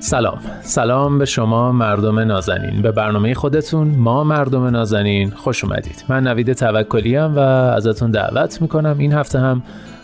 سلام 0.00 0.40
سلام 0.62 1.18
به 1.18 1.24
شما 1.24 1.72
مردم 1.72 2.18
نازنین 2.18 2.82
به 2.82 2.92
برنامه 2.92 3.34
خودتون 3.34 3.88
ما 3.88 4.24
مردم 4.24 4.64
نازنین 4.64 5.30
خوش 5.30 5.64
اومدید 5.64 6.04
من 6.08 6.26
نوید 6.26 6.52
توکلی 6.52 7.16
و 7.16 7.38
ازتون 7.38 8.10
دعوت 8.10 8.62
می‌کنم 8.62 8.98
این 8.98 9.12
هفته 9.12 9.38
هم 9.38 9.62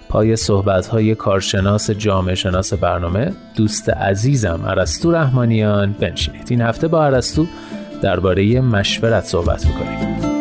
پای 0.09 0.37
صحبت 0.37 0.87
های 0.87 1.15
کارشناس 1.15 1.91
جامعه 1.91 2.35
شناس 2.35 2.73
برنامه 2.73 3.33
دوست 3.57 3.91
عزیزم 3.91 4.67
عرستو 4.67 5.11
رحمانیان 5.11 5.93
بنشینید. 5.93 6.47
این 6.51 6.61
هفته 6.61 6.89
با 6.89 7.05
عرستو 7.05 7.47
درباره 8.03 8.61
مشورت 8.61 9.25
صحبت 9.25 9.67
می‌کنیم. 9.67 10.38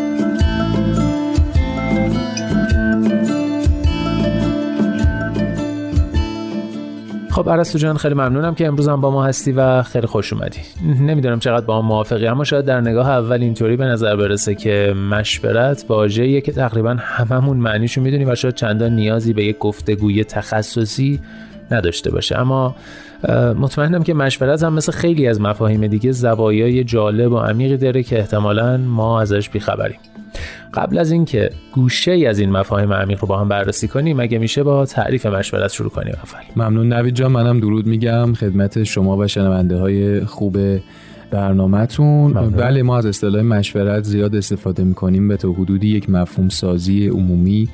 خب 7.37 7.49
عرستو 7.49 7.77
جان 7.77 7.97
خیلی 7.97 8.13
ممنونم 8.13 8.55
که 8.55 8.67
امروز 8.67 8.87
هم 8.87 9.01
با 9.01 9.11
ما 9.11 9.25
هستی 9.25 9.51
و 9.51 9.83
خیلی 9.83 10.07
خوش 10.07 10.33
اومدی. 10.33 10.59
نمی‌دونم 10.99 11.39
چقدر 11.39 11.65
با 11.65 11.81
ما 11.81 11.87
موافقی 11.87 12.27
اما 12.27 12.43
شاید 12.43 12.65
در 12.65 12.81
نگاه 12.81 13.09
اول 13.09 13.41
اینطوری 13.41 13.75
به 13.75 13.85
نظر 13.85 14.15
برسه 14.15 14.55
که 14.55 14.93
مشورت 15.11 15.85
واژه‌ایه 15.89 16.41
که 16.41 16.51
تقریبا 16.51 16.97
هممون 16.99 17.57
معنیشو 17.57 18.01
می‌دونیم 18.01 18.29
و 18.29 18.35
شاید 18.35 18.55
چندان 18.55 18.95
نیازی 18.95 19.33
به 19.33 19.43
یک 19.43 19.57
گفتگوی 19.59 20.23
تخصصی 20.23 21.19
نداشته 21.71 22.11
باشه. 22.11 22.37
اما 22.37 22.75
مطمئنم 23.59 24.03
که 24.03 24.13
مشورت 24.13 24.63
هم 24.63 24.73
مثل 24.73 24.91
خیلی 24.91 25.27
از 25.27 25.41
مفاهیم 25.41 25.87
دیگه 25.87 26.11
زوایای 26.11 26.83
جالب 26.83 27.31
و 27.31 27.37
عمیقی 27.37 27.77
داره 27.77 28.03
که 28.03 28.19
احتمالا 28.19 28.77
ما 28.77 29.21
ازش 29.21 29.49
بیخبریم. 29.49 29.99
قبل 30.73 30.97
از 30.97 31.11
اینکه 31.11 31.49
گوشه 31.73 32.11
ای 32.11 32.25
از 32.25 32.39
این 32.39 32.51
مفاهیم 32.51 32.93
عمیق 32.93 33.21
رو 33.21 33.27
با 33.27 33.37
هم 33.39 33.47
بررسی 33.47 33.87
کنیم 33.87 34.19
اگه 34.19 34.37
میشه 34.37 34.63
با 34.63 34.85
تعریف 34.85 35.25
مشورت 35.25 35.71
شروع 35.71 35.89
کنیم 35.89 36.13
اول 36.13 36.63
ممنون. 36.65 36.93
نوید 36.93 37.15
جان 37.15 37.31
منم 37.31 37.59
درود 37.59 37.87
میگم. 37.87 38.33
خدمت 38.33 38.83
شما 38.83 39.17
و 39.17 39.27
شنونده 39.27 39.77
های 39.77 40.25
خوب 40.25 40.57
برنامهتون. 41.31 42.33
بله 42.33 42.83
ما 42.83 42.97
از 42.97 43.05
اصطلاح 43.05 43.41
مشورت 43.41 44.03
زیاد 44.03 44.35
استفاده 44.35 44.83
می‌کنیم. 44.83 45.27
به 45.27 45.37
تا 45.37 45.51
حدودی 45.51 45.87
یک 45.87 46.09
مفهوم 46.09 46.49
سازی 46.49 47.07
عمومی 47.07 47.69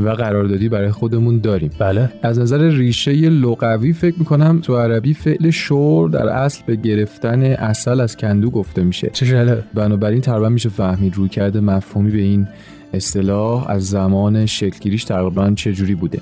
و 0.00 0.08
قراردادی 0.08 0.68
برای 0.68 0.90
خودمون 0.90 1.38
داریم. 1.38 1.70
بله. 1.78 2.10
از 2.22 2.38
نظر 2.38 2.68
ریشه 2.68 3.12
لغوی 3.12 3.92
فکر 3.92 4.14
می‌کنم 4.18 4.60
تو 4.62 4.76
عربی 4.76 5.14
فعل 5.14 5.50
شور 5.50 6.10
در 6.10 6.28
اصل 6.28 6.62
به 6.66 6.76
گرفتن 6.76 7.42
اصل 7.42 8.00
از 8.00 8.16
کندو 8.16 8.50
گفته 8.50 8.82
میشه. 8.82 9.10
چه 9.12 9.62
بنابراین 9.74 10.20
تقریبا 10.20 10.48
میشه 10.48 10.68
فهمید 10.68 11.14
روی 11.14 11.28
کرده 11.28 11.60
مفهومی 11.60 12.10
به 12.10 12.18
این 12.18 12.48
اصطلاح 12.94 13.70
از 13.70 13.88
زمان 13.88 14.46
شکلگیریش 14.46 15.04
تقریبا 15.04 15.52
چه 15.56 15.72
جوری 15.72 15.94
بوده. 15.94 16.20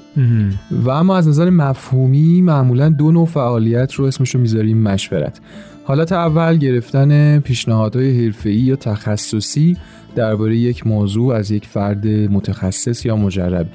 و 0.71 0.91
اما 0.91 1.17
از 1.17 1.29
نظر 1.29 1.51
مفهومی 1.51 2.43
معمولا 2.43 2.89
دو 2.89 3.13
نوع 3.13 3.27
فعالیت 3.27 3.93
رو 3.95 4.05
اسمشو 4.05 4.39
می‌ذاریم 4.39 4.79
مشورت. 4.79 5.41
حالت 5.85 6.13
اول 6.13 6.57
گرفتن 6.57 7.41
پیشنهادهای 7.41 8.25
حرفه‌ای 8.25 8.57
یا 8.57 8.77
تخصصی 8.77 9.77
درباره 10.15 10.57
یک 10.57 10.87
موضوع 10.87 11.35
از 11.35 11.51
یک 11.51 11.67
فرد 11.67 12.07
متخصص 12.07 13.07
یا 13.07 13.17
مجرب. 13.17 13.67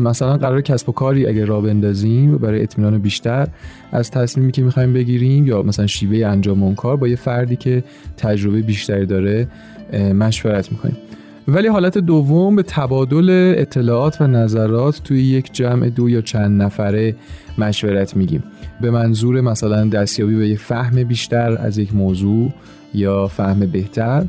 مثلا 0.00 0.36
قرار 0.36 0.60
کسب 0.60 0.88
و 0.88 0.92
کاری 0.92 1.26
اگر 1.26 1.44
را 1.44 1.60
بندازیم 1.60 2.36
برای 2.36 2.62
اطمینان 2.62 2.98
بیشتر 2.98 3.48
از 3.92 4.10
تصمیمی 4.10 4.52
که 4.52 4.62
می‌خوایم 4.62 4.92
بگیریم 4.92 5.46
یا 5.46 5.62
مثلا 5.62 5.86
شیوه 5.86 6.26
انجام 6.26 6.62
اون 6.62 6.74
کار 6.74 6.96
با 6.96 7.08
یه 7.08 7.16
فردی 7.16 7.56
که 7.56 7.84
تجربه 8.16 8.62
بیشتری 8.62 9.06
داره 9.06 9.48
مشورت 10.18 10.72
می‌کنیم. 10.72 10.96
ولی 11.48 11.68
حالت 11.68 11.98
دوم 11.98 12.56
به 12.56 12.62
تبادل 12.62 13.54
اطلاعات 13.58 14.20
و 14.20 14.26
نظرات 14.26 15.00
توی 15.04 15.22
یک 15.22 15.52
جمع 15.52 15.88
دو 15.88 16.08
یا 16.08 16.20
چند 16.20 16.62
نفره 16.62 17.16
مشورت 17.58 18.16
میگیم. 18.16 18.44
به 18.80 18.90
منظور 18.90 19.40
مثلا 19.40 19.84
دستیابی 19.84 20.36
به 20.36 20.48
یک 20.48 20.58
فهم 20.58 21.04
بیشتر 21.04 21.56
از 21.58 21.78
یک 21.78 21.94
موضوع 21.94 22.52
یا 22.94 23.26
فهم 23.26 23.60
بهتر. 23.60 24.24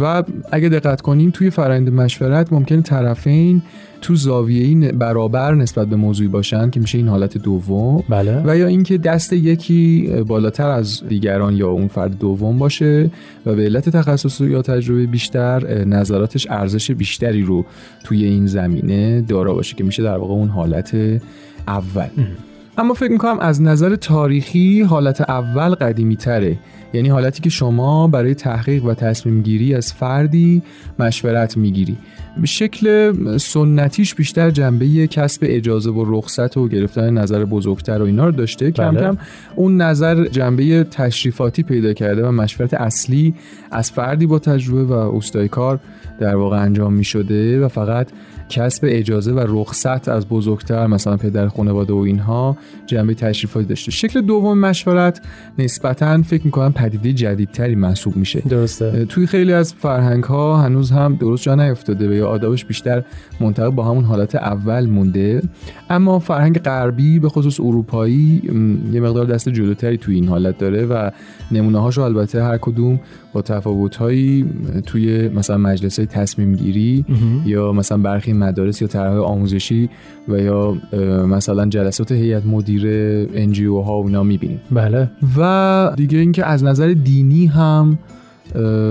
و 0.00 0.22
اگه 0.50 0.68
دقت 0.68 1.00
کنیم 1.00 1.30
توی 1.30 1.50
فرآیند 1.50 1.90
مشورت 1.92 2.52
ممکن 2.52 2.82
طرفین 2.82 3.62
تو 4.00 4.14
زاویه 4.14 4.92
برابر 4.92 5.54
نسبت 5.54 5.88
به 5.88 5.96
موضوعی 5.96 6.28
باشن 6.28 6.70
که 6.70 6.80
میشه 6.80 6.98
این 6.98 7.08
حالت 7.08 7.38
دوم. 7.38 8.04
بله. 8.08 8.42
و 8.46 8.58
یا 8.58 8.66
اینکه 8.66 8.98
دست 8.98 9.32
یکی 9.32 10.10
بالاتر 10.26 10.70
از 10.70 11.02
دیگران 11.08 11.56
یا 11.56 11.68
اون 11.68 11.88
فرد 11.88 12.18
دوم 12.18 12.58
باشه 12.58 13.10
و 13.46 13.54
به 13.54 13.62
علت 13.62 13.88
تخصص 13.88 14.40
یا 14.40 14.62
تجربه 14.62 15.06
بیشتر 15.06 15.84
نظراتش 15.84 16.46
ارزش 16.50 16.90
بیشتری 16.90 17.42
رو 17.42 17.64
توی 18.04 18.24
این 18.24 18.46
زمینه 18.46 19.20
دارا 19.20 19.54
باشه 19.54 19.76
که 19.76 19.84
میشه 19.84 20.02
در 20.02 20.16
واقع 20.16 20.32
اون 20.32 20.48
حالت 20.48 20.96
اول. 21.68 22.08
اما 22.80 22.94
فکر 22.94 23.12
می‌کنم 23.12 23.38
از 23.38 23.62
نظر 23.62 23.96
تاریخی 23.96 24.82
حالت 24.82 25.20
اول 25.20 25.74
قدیمی 25.74 26.16
تره 26.16 26.58
یعنی 26.92 27.08
حالتی 27.08 27.42
که 27.42 27.50
شما 27.50 28.06
برای 28.06 28.34
تحقیق 28.34 28.84
و 28.84 28.94
تصمیم 28.94 29.42
گیری 29.42 29.74
از 29.74 29.92
فردی 29.92 30.62
مشورت 30.98 31.56
می‌گیری. 31.56 31.96
شکل 32.44 33.12
سنتیش 33.38 34.14
بیشتر 34.14 34.50
جنبه 34.50 35.06
کسب 35.06 35.42
اجازه 35.46 35.90
و 35.90 36.04
رخصت 36.06 36.56
و 36.56 36.68
گرفتن 36.68 37.10
نظر 37.10 37.44
بزرگتر 37.44 38.02
و 38.02 38.04
اینا 38.04 38.26
رو 38.26 38.32
داشته. 38.32 38.70
کم 38.70 38.90
بله. 38.90 39.00
کم 39.00 39.18
اون 39.56 39.76
نظر 39.76 40.24
جنبه 40.28 40.84
تشریفاتی 40.84 41.62
پیدا 41.62 41.92
کرده 41.92 42.26
و 42.26 42.30
مشورت 42.30 42.74
اصلی 42.74 43.34
از 43.70 43.90
فردی 43.90 44.26
با 44.26 44.38
تجربه 44.38 44.84
و 44.84 44.92
اوستای 44.92 45.48
کار 45.48 45.80
در 46.18 46.36
واقع 46.36 46.62
انجام 46.62 46.92
می 46.92 47.04
شده 47.04 47.64
و 47.64 47.68
فقط 47.68 48.08
کسب 48.48 48.84
اجازه 48.88 49.32
و 49.32 49.44
رخصت 49.48 50.08
از 50.08 50.28
بزرگتر 50.28 50.86
مثلا 50.86 51.16
پدر 51.16 51.48
خانواده 51.48 51.92
و 51.92 51.96
اینها 51.96 52.56
جنبه 52.86 53.14
تشریفاتی 53.14 53.66
داشته. 53.66 53.90
شکل 53.90 54.20
دوم 54.20 54.58
مشورت 54.58 55.20
نسبتا 55.58 56.22
فکر 56.22 56.42
می‌کنم 56.44 56.72
پدیده 56.72 57.12
جدیدتری 57.12 57.74
محسوب 57.74 58.16
میشه. 58.16 58.40
درسته. 58.40 59.04
توی 59.04 59.26
خیلی 59.26 59.52
از 59.52 59.74
فرهنگ 59.74 60.24
ها 60.24 60.56
هنوز 60.56 60.90
هم 60.90 61.14
درست 61.14 61.42
جا 61.42 61.54
نیفتاده 61.54 62.08
و 62.08 62.12
یا 62.12 62.28
آدابش 62.28 62.64
بیشتر 62.64 63.04
منطبق 63.40 63.68
با 63.68 63.84
همون 63.84 64.04
حالت 64.04 64.34
اول 64.34 64.86
مونده. 64.86 65.42
اما 65.90 66.18
فرهنگ 66.18 66.58
غربی 66.58 67.18
به 67.18 67.28
خصوص 67.28 67.60
اروپایی 67.60 68.42
یه 68.92 69.00
مقدار 69.00 69.26
دست 69.26 69.48
جلوتری 69.48 69.96
توی 69.96 70.14
این 70.14 70.28
حالت 70.28 70.58
داره 70.58 70.86
و 70.86 71.10
نمونه 71.52 71.78
هاشو 71.78 72.00
البته 72.00 72.44
هر 72.44 72.58
کدوم 72.58 73.00
با 73.32 73.42
تفاوت 73.42 73.96
هایی 73.96 74.46
توی 74.86 75.28
مثلا 75.28 75.58
مجلس 75.58 75.98
های 75.98 76.06
تصمیم 76.06 76.54
گیری 76.54 77.04
یا 77.46 77.72
مثلا 77.72 77.98
برخی 77.98 78.32
مدارس 78.32 78.82
یا 78.82 78.88
طرح 78.88 79.12
آموزشی 79.12 79.88
و 80.28 80.38
یا 80.38 80.76
مثلا 81.26 81.66
جلسات 81.66 82.12
هیئت 82.12 82.46
مدیره 82.46 83.26
انجیو 83.34 83.80
ها 83.80 84.02
و 84.02 84.06
اینا 84.06 84.22
می‌بینیم. 84.22 84.60
بله. 84.70 85.10
و 85.38 85.92
دیگه 85.96 86.18
اینکه 86.18 86.46
از 86.46 86.64
نظر 86.64 86.88
دینی 86.92 87.46
هم 87.46 87.98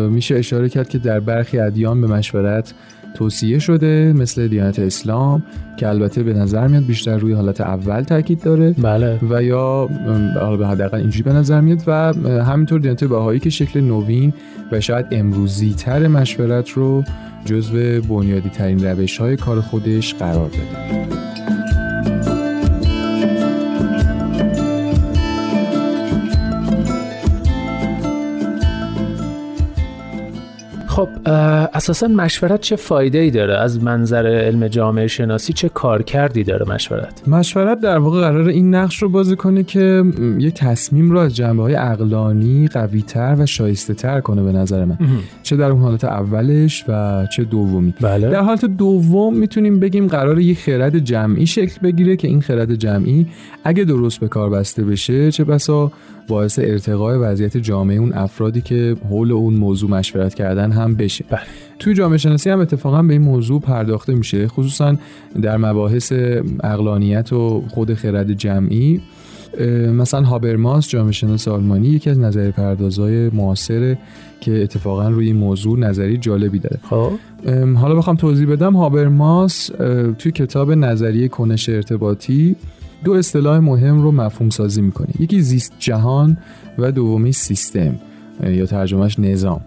میشه 0.10 0.36
اشاره 0.36 0.70
کرد 0.70 0.90
که 0.90 0.98
در 0.98 1.20
برخی 1.20 1.60
ادیان 1.60 2.02
به 2.02 2.08
مشورت 2.08 2.74
توصیه 3.14 3.60
شده 3.60 4.14
مثل 4.14 4.48
دیانت 4.48 4.80
اسلام 4.80 5.44
که 5.78 5.88
البته 5.88 6.24
به 6.24 6.34
نظر 6.34 6.68
میاد 6.68 6.86
بیشتر 6.86 7.18
روی 7.18 7.34
حالت 7.34 7.62
اول 7.62 8.02
تاکید 8.02 8.42
داره 8.42 8.72
بله. 8.72 9.20
و 9.30 9.44
یا 9.44 9.90
حالا 10.40 10.58
به 10.58 10.68
حداقل 10.68 10.98
اینجوری 10.98 11.24
به 11.24 11.34
نظر 11.34 11.62
میاد 11.62 11.84
و 11.88 12.14
همینطور 12.44 12.80
دیانت 12.80 13.04
بهایی 13.04 13.40
که 13.40 13.50
شکل 13.50 13.82
نوین 13.82 14.34
و 14.72 14.82
شاید 14.82 15.06
امروزی 15.12 15.74
تر 15.74 16.08
مشورت 16.08 16.70
رو 16.70 17.04
جزو 17.46 18.02
بنیادی 18.02 18.50
ترین 18.50 18.86
روش 18.86 19.18
های 19.18 19.36
کار 19.36 19.62
خودش 19.62 20.14
قرار 20.14 20.50
داده. 20.50 21.10
خب 31.00 31.10
اساسا 31.74 32.08
مشورت 32.08 32.62
چه 32.62 32.76
فایده 32.76 33.18
ای 33.18 33.32
داره؟ 33.32 33.58
از 33.58 33.84
منظر 33.84 34.28
علم 34.28 34.68
جامعه 34.68 35.08
شناسی 35.08 35.54
چه 35.54 35.70
کار 35.70 36.04
کردی 36.04 36.44
داره 36.44 36.66
مشورت؟ 36.70 37.28
مشورت 37.28 37.80
در 37.80 37.98
واقع 37.98 38.22
قرار 38.22 38.48
این 38.48 38.76
نقش 38.76 39.02
رو 39.02 39.10
بازی 39.10 39.36
کنه 39.36 39.64
که 39.64 40.04
یک 40.38 40.54
تصمیم 40.54 41.12
رو 41.12 41.20
از 41.20 41.36
جنبه 41.36 41.64
های 41.64 41.74
عقلانی 41.74 42.68
قوی 42.68 43.02
تر 43.02 43.36
و 43.40 43.46
شایسته 43.46 43.94
تر 43.94 44.22
کنه 44.22 44.44
به 44.44 44.52
نظر 44.52 44.86
من. 44.86 44.98
چه 45.44 45.56
در 45.56 45.72
اون 45.72 45.82
حالت 45.82 46.04
اولش 46.04 46.86
و 46.88 47.26
چه 47.36 47.44
دومی. 47.44 47.94
بله. 48.02 48.30
در 48.30 48.42
حالت 48.42 48.66
دوم 48.66 49.38
می‌تونیم 49.38 49.80
بگیم 49.80 50.08
قرار 50.08 50.40
یک 50.40 50.60
خرد 50.60 51.00
جمعی 51.00 51.46
شکل 51.46 51.82
بگیره 51.84 52.16
که 52.16 52.28
این 52.28 52.42
خرد 52.42 52.76
جمعی 52.76 53.28
اگه 53.64 53.84
درست 53.84 54.20
به 54.20 54.28
کار 54.28 54.50
بسته 54.50 54.84
بشه 54.84 55.32
چه 55.32 55.44
بسا 55.44 55.92
باعث 56.30 56.60
ارتقای 56.60 57.18
وضعیت 57.18 57.58
جامعه 57.58 57.98
اون 57.98 58.14
افرادی 58.14 58.62
که 58.62 58.96
حول 59.10 59.32
اون 59.32 59.54
موضوع 59.54 59.90
مشورت 59.90 60.34
کردن 60.34 60.72
هم 60.72 60.96
بشه. 60.96 61.26
بله. 61.30 61.40
توی 61.80 61.94
جامعه 61.94 62.18
شناسی 62.18 62.50
هم 62.50 62.60
اتفاقا 62.60 63.02
به 63.02 63.14
این 63.14 63.22
موضوع 63.22 63.62
پرداخته 63.62 64.14
میشه 64.14 64.48
خصوصا 64.48 64.96
در 65.42 65.58
مباحث 65.58 66.14
اقلانیت 66.64 67.34
و 67.34 67.64
خود 67.70 67.94
خرد 67.94 68.34
جمعی. 68.34 69.02
مثلا 69.94 70.22
هابرماس 70.22 70.90
جامعه 70.90 71.12
شناس 71.12 71.48
آلمانی 71.48 71.88
یکی 71.88 72.10
از 72.10 72.20
نظری 72.20 72.52
پردازهای 72.52 73.30
معاصره 73.30 73.98
که 74.42 74.64
اتفاقا 74.64 75.10
روی 75.10 75.28
این 75.28 75.36
موضوع 75.36 75.80
نظری 75.80 76.18
جالبی 76.18 76.60
داره. 76.60 76.80
خب. 76.90 77.12
حالا 77.76 77.96
بخوام 77.96 78.16
توضیح 78.16 78.48
بدم 78.48 78.76
هابرماس 78.76 79.68
توی 80.18 80.32
کتاب 80.32 80.72
نظریه 80.72 81.28
کنش 81.28 81.70
ارتباطی 81.70 82.56
دو 83.04 83.14
اصطلاح 83.14 83.60
مهم 83.60 84.02
رو 84.02 84.12
مفهوم 84.12 84.50
سازی 84.50 84.82
می‌کنه. 84.82 85.08
یکی 85.20 85.42
زیست 85.42 85.74
جهان 85.80 86.38
و 86.78 86.92
دومی 86.92 87.32
سیستم 87.32 87.96
یا 88.44 88.66
ترجمهش 88.66 89.20
نظام. 89.20 89.62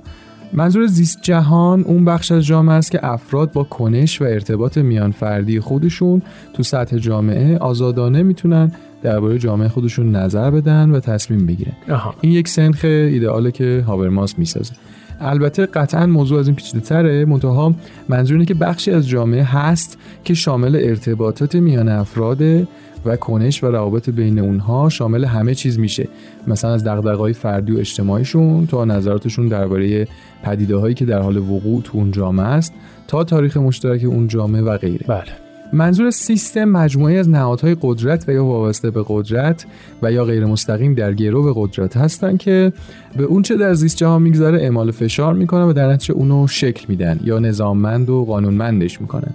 منظور 0.53 0.87
زیست 0.87 1.19
جهان 1.23 1.83
اون 1.83 2.05
بخش 2.05 2.33
از 2.33 2.47
جامعه 2.47 2.75
است 2.75 2.91
که 2.91 3.07
افراد 3.07 3.53
با 3.53 3.65
کنش 3.65 4.23
و 4.23 4.25
ارتباط 4.25 4.79
میان 4.79 5.11
فردی 5.11 5.61
خودشون 5.61 6.23
تو 6.55 6.63
سطح 6.63 6.99
جامعه 6.99 7.59
آزادانه 7.59 8.23
می‌تونن 8.23 8.73
درباره 9.03 9.39
جامعه 9.39 9.69
خودشون 9.69 10.17
نظر 10.17 10.51
بدن 10.51 10.91
و 10.91 11.01
تصمیم 11.01 11.47
بگیرن. 11.47 11.73
آها. 11.91 12.15
این 12.21 12.33
یک 12.33 12.49
سنخ 12.49 12.81
ایدئاله 12.85 13.51
که 13.51 13.85
هابرماس 13.87 14.39
می‌سازه. 14.39 14.73
البته 15.21 15.67
قطعا 15.67 16.07
موضوع 16.07 16.39
از 16.39 16.47
این 16.47 16.57
پیچیده 16.57 16.81
تره 16.81 17.25
منتها 17.25 17.75
منظور 18.09 18.35
اینه 18.35 18.47
که 18.47 18.55
بخشی 18.55 18.91
از 18.91 19.09
جامعه 19.09 19.43
هست 19.43 19.99
که 20.25 20.35
شامل 20.35 20.77
ارتباطات 20.77 21.55
میان 21.55 21.89
افراد 21.89 22.69
و 23.05 23.17
کنش 23.17 23.65
و 23.65 23.67
روابط 23.67 24.11
بین 24.11 24.39
اونها 24.39 24.89
شامل 24.89 25.25
همه 25.25 25.55
چیز 25.55 25.79
میشه. 25.79 26.09
مثلا 26.47 26.73
از 26.73 26.85
دغدغه‌های 26.85 27.33
فردی 27.33 27.73
و 27.73 27.79
اجتماعیشون 27.79 28.67
تا 28.67 28.85
نظراتشون 28.85 29.49
درباره 29.49 30.09
پدیده 30.43 30.77
هایی 30.77 30.95
که 30.95 31.05
در 31.05 31.23
حال 31.23 31.37
وقوع 31.37 31.83
تو 31.83 31.99
اون 31.99 32.11
جامعه 32.11 32.47
است 32.47 32.73
تا 33.07 33.25
تاریخ 33.25 33.57
مشترک 33.57 34.05
اون 34.05 34.29
جامعه 34.29 34.63
و 34.63 34.77
غیره. 34.77 35.07
بله. 35.09 35.52
منظور 35.73 36.11
سیستم 36.11 36.65
مجموعه 36.65 37.15
از 37.15 37.29
نهادهای 37.29 37.77
قدرت 37.81 38.25
و 38.29 38.33
یا 38.33 38.45
وابسته 38.45 38.91
به 38.91 39.05
قدرت 39.09 39.67
و 40.03 40.13
یا 40.13 40.25
غیر 40.25 40.45
مستقیم 40.45 40.95
در 40.95 41.15
گرو 41.15 41.43
به 41.43 41.53
قدرت 41.57 41.97
هستند 41.97 42.39
که 42.39 42.73
به 43.17 43.25
اون 43.25 43.43
چه 43.43 43.57
در 43.57 43.75
زیست 43.75 43.97
جهان 43.97 44.23
میگذره 44.23 44.63
اعمال 44.63 44.91
فشار 44.91 45.35
می‌کنن 45.35 45.63
و 45.63 45.73
در 45.73 45.93
نتیجه 45.93 46.15
اونو 46.15 46.47
شکل 46.47 46.85
میدن 46.89 47.21
یا 47.25 47.39
نظاممند 47.39 48.11
و 48.11 48.25
قانونمندش 48.25 49.01
می‌کنن. 49.01 49.35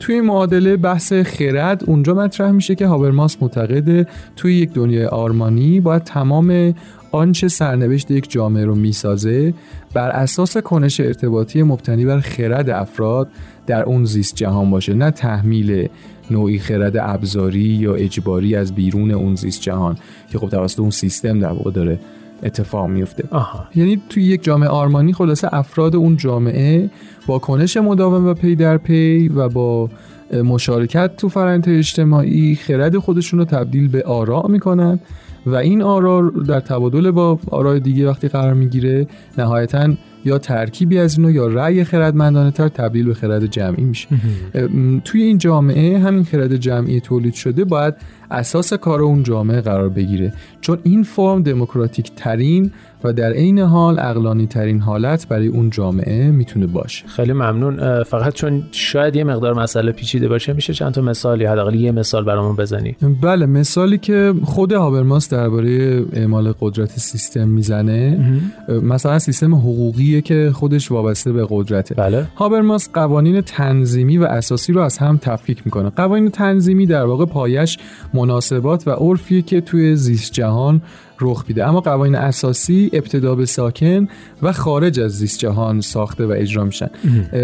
توی 0.00 0.14
این 0.14 0.24
معادله 0.24 0.76
بحث 0.76 1.12
خرد 1.12 1.82
اونجا 1.86 2.14
مطرح 2.14 2.50
میشه 2.50 2.74
که 2.74 2.86
هابرماس 2.86 3.36
معتقده 3.40 4.06
توی 4.36 4.54
یک 4.54 4.72
دنیای 4.72 5.06
آرمانی 5.06 5.80
باید 5.80 6.04
تمام 6.04 6.74
آنچه 7.16 7.48
سرنوشت 7.48 8.10
یک 8.10 8.30
جامعه 8.30 8.64
رو 8.64 8.74
می‌سازه 8.74 9.54
بر 9.94 10.10
اساس 10.10 10.56
کنش 10.56 11.00
ارتباطی 11.00 11.62
مبتنی 11.62 12.04
بر 12.04 12.20
خرد 12.20 12.70
افراد 12.70 13.28
در 13.66 13.82
اون 13.82 14.04
زیست 14.04 14.34
جهان 14.34 14.70
باشه 14.70 14.94
نه 14.94 15.10
تحمیل 15.10 15.88
نوعی 16.30 16.58
خرد 16.58 16.96
ابزاری 16.96 17.60
یا 17.60 17.94
اجباری 17.94 18.56
از 18.56 18.74
بیرون 18.74 19.10
اون 19.10 19.34
زیست 19.34 19.60
جهان 19.60 19.96
که 20.32 20.38
خب 20.38 20.48
توسط 20.48 20.80
اون 20.80 20.90
سیستم 20.90 21.40
در 21.40 21.52
واقع 21.52 21.70
داره 21.70 21.98
اتفاق 22.42 22.88
میفته 22.88 23.24
آها. 23.30 23.66
یعنی 23.74 24.02
توی 24.08 24.22
یک 24.22 24.44
جامعه 24.44 24.68
آرمانی 24.68 25.12
خلاصه 25.12 25.54
افراد 25.54 25.96
اون 25.96 26.16
جامعه 26.16 26.90
با 27.26 27.38
کنش 27.38 27.76
مداوم 27.76 28.26
و 28.26 28.34
پی 28.34 28.56
در 28.56 28.76
پی 28.76 29.28
و 29.28 29.48
با 29.48 29.90
مشارکت 30.44 31.16
تو 31.16 31.28
فرآیند 31.28 31.68
اجتماعی 31.68 32.54
خرد 32.54 32.98
خودشون 32.98 33.38
رو 33.38 33.44
تبدیل 33.44 33.88
به 33.88 34.02
آراء 34.02 34.46
می‌کنن 34.46 34.98
و 35.46 35.54
این 35.54 35.82
آرا 35.82 36.32
در 36.48 36.60
تبادل 36.60 37.10
با 37.10 37.38
آرای 37.50 37.80
دیگه 37.80 38.08
وقتی 38.08 38.28
قرار 38.28 38.54
می‌گیره 38.54 39.06
نهایتا 39.38 39.94
یا 40.24 40.38
ترکیبی 40.38 40.98
از 40.98 41.18
اینو 41.18 41.30
یا 41.30 41.46
رأی 41.46 41.84
خردمندانه 41.84 42.50
تر 42.50 42.68
تبدیل 42.68 43.06
به 43.06 43.14
خرد 43.14 43.46
جمعی 43.46 43.84
میشه. 43.84 44.08
توی 45.04 45.22
این 45.22 45.38
جامعه 45.38 45.98
همین 45.98 46.24
خرد 46.24 46.56
جمعی 46.56 47.00
تولید 47.00 47.34
شده 47.34 47.64
باید 47.64 47.94
اساس 48.30 48.72
کار 48.72 49.02
اون 49.02 49.22
جامعه 49.22 49.60
قرار 49.60 49.88
بگیره. 49.88 50.32
چون 50.60 50.78
این 50.82 51.02
فرم 51.02 51.42
دموکراتیک 51.42 52.10
ترین 52.16 52.70
و 53.04 53.12
در 53.12 53.32
عین 53.32 53.58
حال 53.58 53.98
اقلانی 53.98 54.46
ترین 54.46 54.80
حالت 54.80 55.28
برای 55.28 55.46
اون 55.46 55.70
جامعه 55.70 56.30
می‌تونه 56.30 56.66
باشه. 56.66 57.06
خیلی 57.06 57.32
ممنون. 57.32 58.02
فقط 58.02 58.34
چون 58.34 58.62
شاید 58.72 59.16
یه 59.16 59.24
مقدار 59.24 59.54
مسئله 59.54 59.92
پیچیده 59.92 60.28
باشه 60.28 60.52
میشه 60.52 60.72
چند 60.72 60.92
تا 60.92 61.00
مثالی 61.00 61.44
حداقل 61.44 61.74
یه 61.74 61.92
مثال 61.92 62.24
برامون 62.24 62.56
بزنی؟ 62.56 62.96
بله 63.22 63.46
مثالی 63.46 63.98
که 63.98 64.34
خود 64.44 64.72
هابرماس 64.72 65.28
درباره 65.28 66.04
اعمال 66.12 66.54
قدرت 66.60 66.90
سیستم 66.90 67.48
می‌زنه 67.48 68.18
مثلا 68.82 69.18
سیستم 69.18 69.54
حقوقی 69.54 70.22
که 70.22 70.50
خودش 70.54 70.90
وابسته 70.90 71.32
به 71.32 71.46
قدرته. 71.50 71.94
بله. 71.94 72.26
هابرماس 72.36 72.88
قوانین 72.92 73.40
تنظیمی 73.40 74.18
و 74.18 74.24
اساسی 74.24 74.72
رو 74.72 74.80
از 74.80 74.98
هم 74.98 75.18
تفکیک 75.22 75.62
می‌کنه. 75.64 75.90
قوانین 75.90 76.30
تنظیمی 76.30 76.86
در 76.86 77.04
واقع 77.04 77.24
پایش 77.24 77.78
مناسبات 78.14 78.88
و 78.88 78.90
عرفیه 78.90 79.42
که 79.42 79.60
توی 79.60 79.96
زیست 79.96 80.32
جهان 80.32 80.82
رخ 81.20 81.44
میده 81.48 81.68
اما 81.68 81.80
قوانین 81.80 82.14
اساسی 82.14 82.90
ابتدا 82.92 83.34
به 83.34 83.46
ساکن 83.46 84.08
و 84.42 84.52
خارج 84.52 85.00
از 85.00 85.12
زیست 85.12 85.38
جهان 85.38 85.80
ساخته 85.80 86.26
و 86.26 86.34
اجرا 86.36 86.64
میشن. 86.64 86.90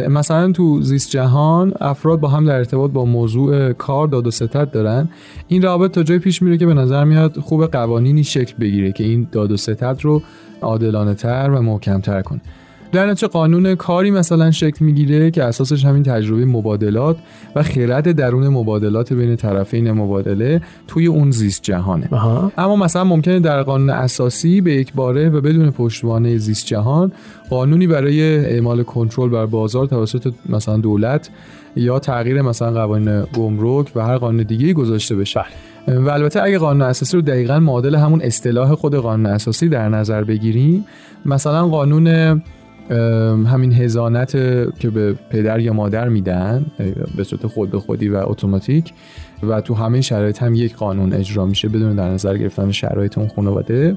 مثلا 0.08 0.52
تو 0.52 0.82
زیست 0.82 1.10
جهان 1.10 1.72
افراد 1.80 2.20
با 2.20 2.28
هم 2.28 2.46
در 2.46 2.56
ارتباط 2.56 2.90
با 2.90 3.04
موضوع 3.04 3.72
کار 3.72 4.08
داد 4.08 4.26
و 4.26 4.30
ستد 4.30 4.70
دارن. 4.70 5.08
این 5.48 5.62
روابط 5.62 5.90
تا 5.90 6.02
جای 6.02 6.18
پیش 6.18 6.42
میره 6.42 6.58
که 6.58 6.66
به 6.66 6.74
نظر 6.74 7.04
میاد 7.04 7.38
خوب 7.38 7.66
قوانینی 7.66 8.24
شکل 8.24 8.54
بگیره 8.60 8.92
که 8.92 9.04
این 9.04 9.28
داد 9.32 9.52
و 9.52 9.56
ستد 9.56 9.98
رو 10.02 10.22
عادلانه 10.60 11.14
تر 11.14 11.50
و 11.54 11.62
محکم 11.62 12.00
تر 12.00 12.22
کنه. 12.22 12.40
در 12.92 13.06
نتیجه 13.06 13.28
قانون 13.28 13.74
کاری 13.74 14.10
مثلا 14.10 14.50
شکل 14.50 14.84
می‌گیره 14.84 15.30
که 15.30 15.44
اساسش 15.44 15.84
همین 15.84 16.02
تجربه 16.02 16.44
مبادلات 16.44 17.16
و 17.56 17.62
خرد 17.62 18.12
درون 18.12 18.48
مبادلات 18.48 19.12
بین 19.12 19.36
طرفین 19.36 19.92
مبادله 19.92 20.60
توی 20.88 21.06
اون 21.06 21.30
زیست 21.30 21.62
جهانه. 21.62 22.08
آها. 22.10 22.52
اما 22.58 22.76
مثلا 22.76 23.04
ممکنه 23.04 23.40
در 23.40 23.62
قانون 23.62 23.90
اساسی 23.90 24.60
به 24.60 24.74
یک 24.74 24.92
باره 24.92 25.28
و 25.28 25.40
بدون 25.40 25.70
پشتوانه 25.70 26.36
زیست 26.36 26.66
جهان 26.66 27.12
قانونی 27.50 27.86
برای 27.86 28.36
اعمال 28.36 28.82
کنترل 28.82 29.28
بر 29.28 29.46
بازار 29.46 29.86
توسط 29.86 30.34
مثلا 30.48 30.76
دولت 30.76 31.30
یا 31.76 31.98
تغییر 31.98 32.42
مثلا 32.42 32.72
قوانین 32.72 33.24
گمرک 33.34 33.86
و 33.94 34.00
هر 34.00 34.18
قانون 34.18 34.42
دیگه 34.42 34.72
گذاشته 34.72 35.16
بشه. 35.16 35.44
و 35.88 36.10
البته 36.10 36.42
اگه 36.42 36.58
قانون 36.58 36.82
اساسی 36.82 37.16
رو 37.16 37.22
دقیقا 37.22 37.60
معادل 37.60 37.94
همون 37.94 38.22
اصطلاح 38.22 38.74
خود 38.74 38.94
قانون 38.94 39.26
اساسی 39.26 39.68
در 39.68 39.88
نظر 39.88 40.24
بگیریم 40.24 40.84
مثلا 41.26 41.68
قانون 41.68 42.42
همین 43.46 43.72
هزانت 43.72 44.32
که 44.78 44.90
به 44.90 45.12
پدر 45.30 45.60
یا 45.60 45.72
مادر 45.72 46.08
میدن 46.08 46.66
به 47.16 47.24
صورت 47.24 47.46
خود 47.46 47.70
به 47.70 47.80
خودی 47.80 48.08
و 48.08 48.16
اتوماتیک 48.16 48.92
و 49.42 49.60
تو 49.60 49.74
همه 49.74 50.00
شرایط 50.00 50.42
هم 50.42 50.54
یک 50.54 50.76
قانون 50.76 51.12
اجرا 51.12 51.46
میشه 51.46 51.68
بدون 51.68 51.96
در 51.96 52.08
نظر 52.08 52.36
گرفتن 52.38 52.70
شرایط 52.70 53.18
اون 53.18 53.28
خانواده. 53.28 53.96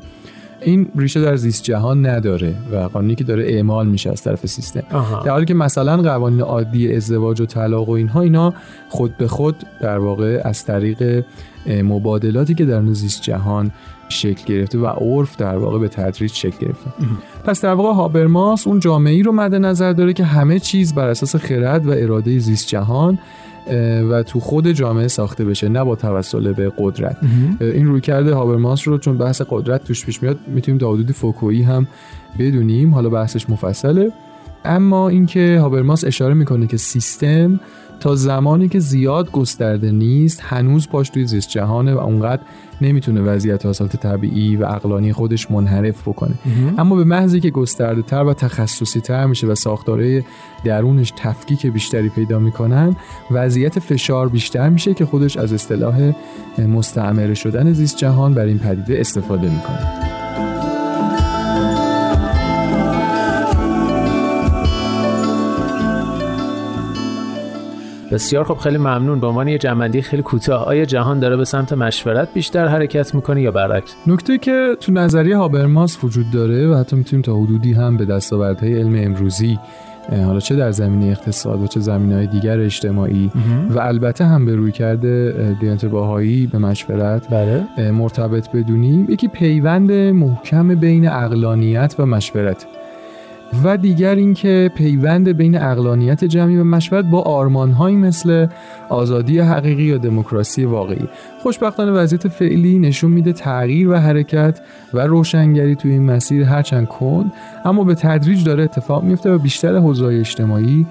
این 0.66 0.88
ریشه 0.96 1.22
در 1.22 1.36
زیست 1.36 1.64
جهان 1.64 2.06
نداره 2.06 2.56
و 2.72 2.76
قانونی 2.76 3.16
که 3.16 3.24
داره 3.24 3.44
اعمال 3.44 3.88
میشه 3.88 4.12
از 4.12 4.22
طرف 4.22 4.46
سیستم. 4.46 4.84
آها. 4.92 5.24
در 5.24 5.32
حالی 5.32 5.46
که 5.46 5.54
مثلا 5.54 5.98
قوانین 5.98 6.42
عادی 6.42 6.96
ازدواج 6.96 7.42
و 7.42 7.46
طلاق 7.46 7.90
و 7.90 7.92
اینها 7.92 8.22
اینا 8.22 8.54
خود 8.90 9.18
به 9.18 9.28
خود 9.28 9.56
در 9.82 9.98
واقع 9.98 10.42
از 10.46 10.66
طریق 10.66 11.26
مبادلاتی 11.68 12.54
که 12.54 12.66
در 12.66 12.86
زیست 12.94 13.22
جهان 13.22 13.72
شکل 14.10 14.46
گرفته 14.46 14.78
و 14.78 14.86
عرف 14.88 15.38
در 15.38 15.58
واقع 15.58 15.80
به 15.80 15.88
تدریج 15.88 16.34
شکل 16.34 16.58
گرفته. 16.66 16.90
پس 17.46 17.62
در 17.62 17.74
واقع 17.74 17.94
هابرماس 17.94 18.68
اون 18.68 18.80
جامعه 18.80 19.14
ای 19.14 19.24
رو 19.24 19.32
مد 19.32 19.56
نظر 19.56 19.94
داره 19.94 20.14
که 20.14 20.24
همه 20.24 20.60
چیز 20.60 20.96
بر 20.96 21.08
اساس 21.08 21.36
خرد 21.36 21.88
و 21.88 21.92
اراده 21.92 22.40
زیست 22.40 22.68
جهان 22.68 23.20
و 24.10 24.24
تو 24.24 24.40
خود 24.40 24.68
جامعه 24.72 25.08
ساخته 25.08 25.46
بشه 25.46 25.70
نه 25.70 25.84
با 25.84 25.96
توسل 25.96 26.54
به 26.54 26.72
قدرت. 26.78 27.18
این 27.60 27.86
روی 27.86 28.02
کرده 28.02 28.34
هابرماس 28.34 28.88
رو 28.88 28.98
چون 28.98 29.18
بحث 29.18 29.42
قدرت 29.50 29.84
توش 29.84 30.06
پیش 30.06 30.24
میاد 30.24 30.40
می‌تونیم 30.48 30.80
تا 30.80 30.94
حدودی 30.94 31.14
فوکویی 31.14 31.62
هم 31.62 31.88
بدونیم. 32.40 32.94
حالا 32.94 33.10
بحثش 33.10 33.50
مفصله. 33.50 34.12
اما 34.66 35.10
اینکه 35.10 35.60
هابرماس 35.62 36.04
اشاره 36.04 36.34
می‌کنه 36.34 36.68
که 36.68 36.78
سیستم 36.78 37.60
تا 38.00 38.16
زمانی 38.16 38.68
که 38.68 38.80
زیاد 38.80 39.32
گسترده 39.32 39.92
نیست 39.92 40.42
هنوز 40.44 40.90
پاش 40.90 41.10
توی 41.10 41.26
زیست 41.26 41.50
جهانه 41.50 41.94
و 41.94 41.98
اونقدر 41.98 42.42
نمی‌تونه 42.82 43.22
وضعیت 43.22 43.66
حاصلات 43.66 43.96
طبیعی 43.96 44.56
و 44.56 44.66
اقلانی 44.66 45.14
خودش 45.14 45.52
منحرف 45.52 46.08
بکنه. 46.08 46.34
اما 46.78 46.96
به 46.96 47.04
محضی 47.04 47.40
که 47.40 47.50
گسترده 47.50 48.02
تر 48.02 48.24
و 48.24 48.34
تخصصی 48.34 49.02
تر 49.02 49.26
میشه 49.26 49.48
و 49.48 49.56
ساختاره 49.56 50.26
درونش 50.66 51.14
تفکیک 51.18 51.68
بیشتری 51.68 52.10
پیدا 52.10 52.40
می‌کنن 52.40 52.96
وضعیت 53.32 53.80
فشار 53.80 54.30
بیشتر 54.30 54.70
میشه 54.70 54.94
که 54.94 55.06
خودش 55.06 55.38
از 55.38 55.54
اصطلاح 55.54 56.12
مستعمره 56.58 57.34
شدن 57.34 57.74
زیست 57.74 57.98
جهان 57.98 58.34
بر 58.34 58.46
این 58.46 58.60
پدیده 58.60 59.00
استفاده 59.00 59.50
می‌کنه. 59.50 60.15
بسیار 68.16 68.44
خب 68.44 68.58
خیلی 68.58 68.78
ممنون. 68.78 69.20
به 69.20 69.28
عنوان 69.28 69.48
یه 69.48 69.58
جنبندی 69.58 70.02
خیلی 70.02 70.24
کوتاه 70.24 70.66
آیا 70.66 70.86
جهان 70.86 71.20
داره 71.20 71.38
به 71.38 71.46
سمت 71.46 71.74
مشورت 71.74 72.34
بیشتر 72.34 72.68
حرکت 72.68 73.16
می‌کنه 73.16 73.42
یا 73.42 73.52
برعکس؟ 73.52 73.96
نکته 74.08 74.38
که 74.38 74.78
تو 74.80 74.92
نظریه 74.92 75.38
هابرماس 75.38 76.04
وجود 76.04 76.32
داره 76.32 76.68
و 76.68 76.76
حتی 76.76 76.96
می‌تونیم 76.96 77.22
تا 77.22 77.36
حدودی 77.36 77.74
هم 77.74 77.98
به 77.98 78.06
دستاوردهای 78.06 78.80
علم 78.80 78.96
امروزی 78.96 79.60
حالا 80.10 80.40
چه 80.40 80.56
در 80.56 80.72
زمینه 80.72 81.06
اقتصاد 81.06 81.62
و 81.62 81.68
چه 81.68 81.80
زمینه 81.80 82.16
های 82.16 82.28
دیگر 82.28 82.60
اجتماعی 82.60 83.32
و 83.70 83.80
البته 83.80 84.26
هم 84.26 84.46
به 84.46 84.56
روی 84.56 84.72
کرده 84.72 85.56
دیانت 85.62 85.86
باهایی 85.86 86.48
به 86.48 86.58
مشورت 86.58 87.28
بله. 87.30 87.92
مرتبط 87.92 88.52
بدونیم 88.52 89.08
یکی 89.10 89.28
پیوند 89.28 89.92
محکم 89.92 90.76
بین 90.76 91.08
اقلانیت 91.08 91.96
و 92.00 92.06
مشورت. 92.06 92.66
و 93.64 93.78
دیگر 93.78 94.16
اینکه 94.16 94.72
پیوند 94.76 95.30
بین 95.30 95.62
اقلانیت 95.62 96.24
جمعی 96.24 96.58
و 96.58 96.64
مشورت 96.64 97.06
با 97.06 97.22
آرمانهایی 97.22 97.96
مثل 97.96 98.48
آزادی 98.90 99.40
حقیقی 99.40 99.84
یا 99.84 99.98
دموکراسی 99.98 100.66
واقعی. 100.66 101.08
خوشبختانه 101.44 101.92
وضعیت 101.92 102.28
فعلی 102.28 102.80
نشون 102.80 103.12
میده 103.12 103.34
تغییر 103.34 103.90
و 103.90 103.96
حرکت 103.96 104.60
و 104.94 105.00
روشنگری 105.00 105.76
توی 105.76 105.92
این 105.92 106.04
مسیر 106.04 106.44
هرچند 106.44 106.88
کند 106.88 107.32
اما 107.66 107.84
به 107.84 107.96
تدریج 107.96 108.44
داره 108.44 108.64
اتفاق 108.64 109.04
میفته 109.04 109.32
و 109.32 109.38
بیشتر 109.38 109.76
حوزه‌های 109.76 110.20
اجتماعی 110.20 110.86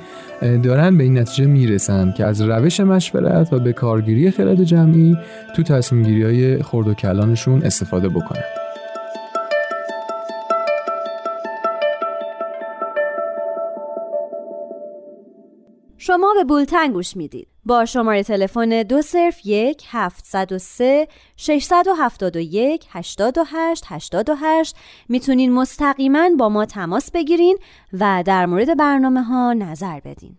دارن 0.63 0.99
به 0.99 1.05
این 1.05 1.19
نتیجه 1.19 1.47
می‌رسن 1.47 2.13
که 2.13 2.25
از 2.25 2.41
روش 2.41 2.81
مشورت 2.81 3.53
و 3.53 3.59
به 3.59 3.73
کارگیری 3.73 4.31
خرد 4.31 4.65
جمعی 4.65 5.17
تو 5.57 5.63
تصمیم 5.63 6.63
خرد 6.63 6.89
و 6.89 6.95
کلانشون 6.95 7.63
استفاده 7.63 8.09
بکنن. 8.09 8.64
شما 16.07 16.35
به 16.35 16.45
بولتن 16.45 16.93
گوش 16.93 17.17
می‌دید. 17.17 17.49
با 17.65 17.85
شماره 17.85 18.23
تلفن 18.23 18.83
دو 18.83 19.03
صرف 19.03 19.47
یک 19.47 19.83
هفتصد 19.91 20.53
و 20.53 20.59
سه 20.59 21.09
و 21.89 21.95
هفتاد 21.99 22.37
و 22.37 22.41
یک 22.41 22.87
هشتاد 22.91 23.39
و 23.39 23.45
هشت 23.47 23.85
هشتاد 23.89 24.31
و 24.31 24.35
هشت. 24.35 24.77
می‌تونین 25.09 25.53
مستقیما 25.53 26.31
با 26.39 26.49
ما 26.49 26.67
تماس 26.67 27.11
بگیرین 27.11 27.59
و 27.93 28.23
در 28.27 28.47
مورد 28.47 28.77
برنامه 28.77 29.23
ها 29.23 29.53
نظر 29.53 30.01
بدین. 30.01 30.39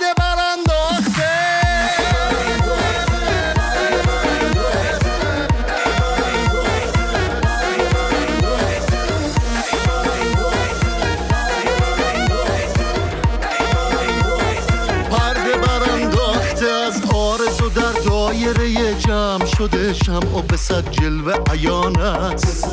شده 19.61 19.93
شمع 19.93 20.41
به 20.41 20.57
صد 20.57 20.91
جلوه 20.91 21.33
عیان 21.51 21.99
است. 21.99 22.65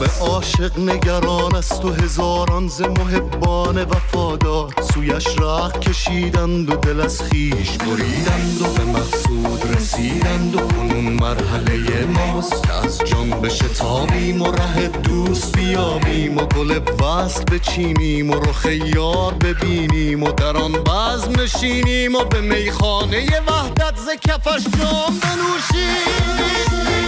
به 0.00 0.10
عاشق 0.20 0.78
نگران 0.78 1.54
است 1.54 1.84
و 1.84 1.92
هزاران 1.92 2.68
ز 2.68 2.80
محبان 2.80 3.82
وفادار. 3.82 4.74
سویش 4.94 5.26
رخ 5.38 5.78
کشیدند 5.78 6.70
و 6.70 6.76
دل 6.76 7.00
از 7.00 7.22
خیش 7.22 7.78
بریدند 7.78 8.62
و 8.62 8.64
به 8.64 8.84
مقصود 8.84 9.76
رسیدند 9.76 10.56
و 10.56 10.58
کنون 10.58 11.04
مرحله 11.04 12.04
ماست. 12.04 12.62
که 12.62 12.72
از 12.72 12.98
جان 12.98 13.30
بشتابیم 13.30 14.42
و 14.42 14.52
ره 14.52 14.88
دوست 14.88 15.56
بیابیم 15.56 16.38
و 16.38 16.46
گل 16.46 16.80
وصل 17.02 17.44
بچینیم 17.44 18.30
و 18.30 18.34
رخ 18.34 18.66
یار 18.94 19.34
ببینیم 19.34 20.22
و 20.22 20.32
در 20.32 20.56
آن 20.56 20.72
بزم 20.72 21.40
نشینیم 21.42 22.14
و 22.14 22.24
به 22.24 22.40
میخانه 22.40 23.40
وحدت 23.40 23.96
ز 23.96 24.08
کفش 24.28 24.62
جام 24.78 25.20
بنوشیم. 25.22 26.99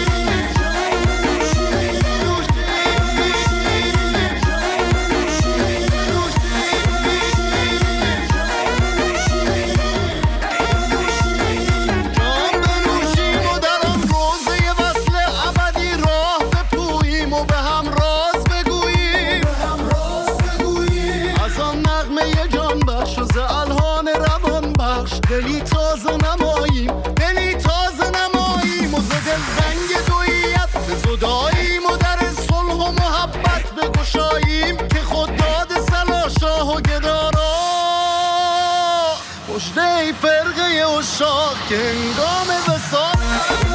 بخش 24.93 25.13
دلی 25.31 25.61
تازه 25.61 26.17
نماییم 26.17 27.01
دلی 27.03 27.55
تازه 27.55 28.11
نماییم 28.11 28.95
و 28.95 28.99
دل 28.99 29.43
زنگ 29.57 30.07
دویت 30.07 30.87
به 30.87 30.95
زداییم 30.97 31.85
و 31.87 31.97
در 31.97 32.19
صلح 32.49 32.75
و 32.75 32.91
محبت 32.93 33.71
بگشاییم 33.73 34.77
که 34.77 34.99
خود 35.05 35.37
داد 35.37 35.69
سلا 35.91 36.29
شاه 36.41 36.77
و 36.77 36.81
گدارا. 36.81 37.53
مژده 39.49 39.83
ای 39.83 40.13
فرقه 40.13 40.87
اشاق 40.99 41.57
که 41.69 41.77
هنگام 41.77 42.49
وصال 42.69 43.72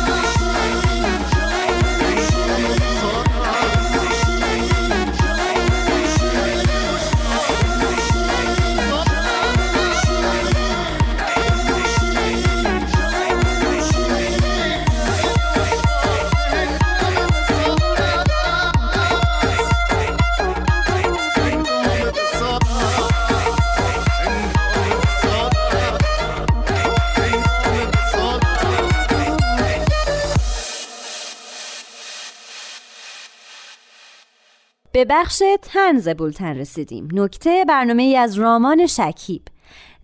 به 34.98 35.06
بخش 35.10 35.43
تنز 35.62 36.10
بولتن 36.10 36.56
رسیدیم. 36.56 37.08
نکته 37.13 37.65
برنامه 37.67 38.04
ای 38.04 38.17
از 38.17 38.35
رامان 38.35 38.85
شکیب. 38.85 39.41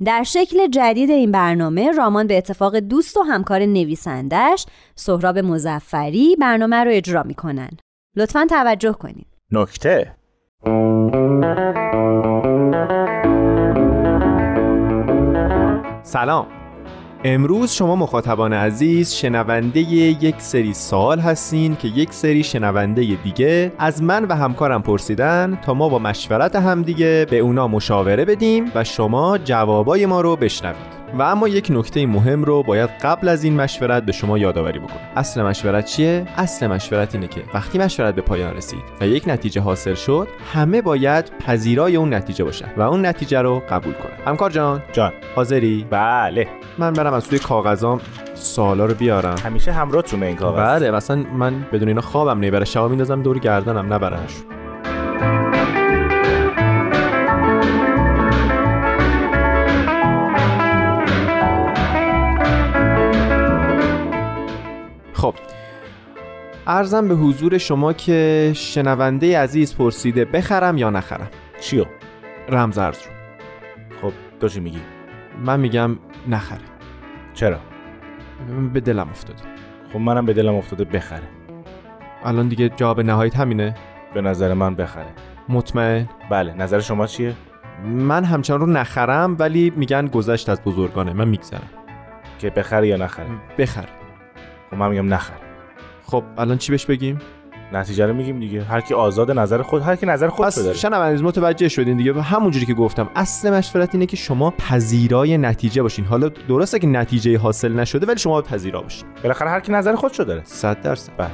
در 0.06 0.24
شکل 0.24 0.68
جدید 0.68 1.10
این 1.10 1.32
برنامه 1.32 1.91
رامان 1.91 2.28
به 2.28 2.38
اتفاق 2.38 2.80
دوست 2.80 3.18
و 3.18 3.22
همکار 3.22 3.60
نویسندش 3.60 4.66
سهراب 4.96 5.38
مزفری 5.38 6.36
برنامه 6.36 6.76
رو 6.76 6.91
اجرا 6.94 7.24
می‌کنن. 7.24 7.70
لطفا 8.16 8.48
توجه 8.50 8.91
کنید 8.91 9.28
نکته. 9.52 10.16
سلام. 16.04 16.62
امروز 17.26 17.72
شما 17.72 17.96
مخاطبان 17.96 18.54
عزیز 18.54 19.14
شنونده 19.14 19.80
یک 19.80 20.36
سری 20.38 20.74
سوال 20.74 21.20
هستین 21.20 21.76
که 21.76 21.88
یک 21.88 22.14
سری 22.14 22.44
شنونده 22.44 23.02
دیگه 23.24 23.72
از 23.78 24.04
من 24.04 24.26
و 24.26 24.36
همکارم 24.36 24.82
پرسیدن 24.82 25.60
تا 25.66 25.74
ما 25.74 25.90
با 25.90 26.00
مشورت 26.00 26.56
همدیگه 26.56 27.28
به 27.30 27.40
اونا 27.40 27.68
مشاوره 27.68 28.26
بدیم 28.26 28.72
و 28.76 28.84
شما 28.84 29.38
جوابای 29.38 30.06
ما 30.06 30.22
رو 30.22 30.36
بشنوید. 30.36 31.03
و 31.20 31.22
اما 31.22 31.47
یک 31.47 31.68
نکته 31.70 32.05
مهم 32.05 32.43
رو 32.43 32.64
باید 32.64 32.89
قبل 32.89 33.28
از 33.28 33.43
این 33.43 33.55
مشورت 33.55 34.03
به 34.03 34.11
شما 34.11 34.38
یادآوری 34.38 34.80
بکنم. 34.80 35.09
اصل 35.16 35.41
مشورت 35.41 35.86
چیه؟ 35.86 36.26
اصل 36.38 36.68
مشورت 36.68 37.16
اینه 37.16 37.28
که 37.28 37.41
وقتی 37.53 37.78
مشورت 37.78 38.16
به 38.16 38.22
پایان 38.22 38.53
رسید 38.53 38.80
و 39.01 39.07
یک 39.07 39.24
نتیجه 39.28 39.61
حاصل 39.61 39.93
شد 39.93 40.28
همه 40.53 40.82
باید 40.82 41.32
پذیرای 41.39 41.95
اون 41.95 42.14
نتیجه 42.14 42.43
باشن 42.43 42.72
و 42.78 42.82
اون 42.82 43.05
نتیجه 43.05 43.41
رو 43.41 43.61
قبول 43.70 43.93
کنن. 43.93 44.26
همکار 44.26 44.49
جان. 44.49 44.82
جان. 44.93 45.11
حاضری؟ 45.36 45.88
بله. 45.89 46.47
من 46.78 46.93
برم 46.93 47.14
از 47.14 47.28
توی 47.28 47.39
کاغذام 47.39 48.01
سوالا 48.34 48.86
رو 48.86 48.93
بیارم. 48.93 49.36
همیشه 49.45 49.72
همراهتونه 49.72 50.26
این 50.26 50.36
کاغذ. 50.36 50.59
بله 50.59 50.91
مثلا 50.91 51.16
من 51.16 51.66
بدون 51.74 51.88
اینا 51.88 52.01
خوابم 52.01 52.38
نمی‌بره. 52.38 52.66
شبا 52.66 52.88
میندازم 52.88 53.22
دور 53.22 53.39
گردنم 53.39 53.93
نبرهش 53.93 54.34
ارزم 66.68 67.07
به 67.07 67.16
حضور 67.16 67.57
شما 67.57 67.93
که 67.93 68.51
شنونده 68.55 69.39
عزیز 69.39 69.76
پرسیده 69.76 70.26
بخرم 70.26 70.78
یا 70.78 70.89
نخرم. 70.89 71.30
چیو؟ 71.61 71.86
رمز 72.49 72.78
ارز 72.78 72.97
رو 72.97 73.11
خب 74.01 74.14
تو 74.39 74.47
چی 74.47 74.59
میگی؟ 74.59 74.80
من 75.45 75.59
میگم 75.59 75.97
نخره. 76.28 76.59
چرا؟ 77.34 77.57
به 78.74 78.80
دلم 78.80 79.09
افتاده. 79.09 79.43
خب 79.93 79.99
منم 79.99 80.26
به 80.26 80.34
دلم 80.34 80.55
افتاده 80.55 80.84
بخره. 80.84 81.28
الان 82.24 82.47
دیگه 82.47 82.70
جواب 82.70 83.01
نهایت 83.01 83.36
همینه؟ 83.36 83.76
به 84.14 84.22
نظر 84.22 84.53
من 84.53 84.76
بخره. 84.76 85.14
مطمئن؟ 85.49 86.09
بله 86.30 86.53
نظر 86.53 86.80
شما 86.80 87.07
چیه؟ 87.07 87.34
من 87.86 88.24
همچنان 88.24 88.59
رو 88.59 88.66
نخرم 88.66 89.36
ولی 89.39 89.74
میگن 89.76 90.07
گذشت 90.07 90.49
از 90.49 90.61
بزرگانه. 90.61 91.14
من 91.14 91.28
میگذرم. 91.28 91.70
که 92.39 92.49
بخره 92.49 92.88
یا 92.88 92.97
نخره؟ 92.97 93.28
بخر. 93.57 93.86
خب 94.72 94.78
من 94.78 94.89
میگم 94.89 95.14
نخر. 95.14 95.43
خب 96.14 96.24
الان 96.38 96.57
چی 96.57 96.72
بهش 96.72 96.86
بگیم؟ 96.86 97.20
نتیجه 97.72 98.05
رو 98.05 98.14
میگیم 98.14 98.39
دیگه. 98.39 98.64
هر 98.64 98.82
کی 98.82 98.93
آزاد 98.93 99.32
نظر 99.32 99.61
خود 99.61 99.82
هر 99.82 99.95
کی 99.95 100.05
نظر 100.05 100.28
خود 100.28 100.45
پس 100.45 100.59
داره. 100.59 100.78
شنوندگان 100.78 101.26
متوجه 101.26 101.68
شدین 101.70 101.97
دیگه. 101.97 102.22
همونجوری 102.22 102.66
که 102.66 102.74
گفتم 102.74 103.09
اصل 103.16 103.53
مشورت 103.53 103.95
اینه 103.95 104.05
که 104.05 104.18
شما 104.18 104.51
پذیرای 104.51 105.38
نتیجه 105.38 105.82
باشین. 105.82 106.05
حالا 106.05 106.30
درسته 106.30 106.80
که 106.80 106.88
نتیجه 106.88 107.38
حاصل 107.38 107.74
نشده 107.74 108.05
ولی 108.05 108.20
شما 108.20 108.41
پذیرا 108.41 108.82
باشین. 108.82 109.07
بالاخره 109.24 109.49
هر 109.49 109.59
کی 109.59 109.72
نظر 109.72 109.95
خودشو 109.95 110.24
داره. 110.24 110.41
100 110.45 110.82
درصد. 110.82 111.11
بله. 111.18 111.30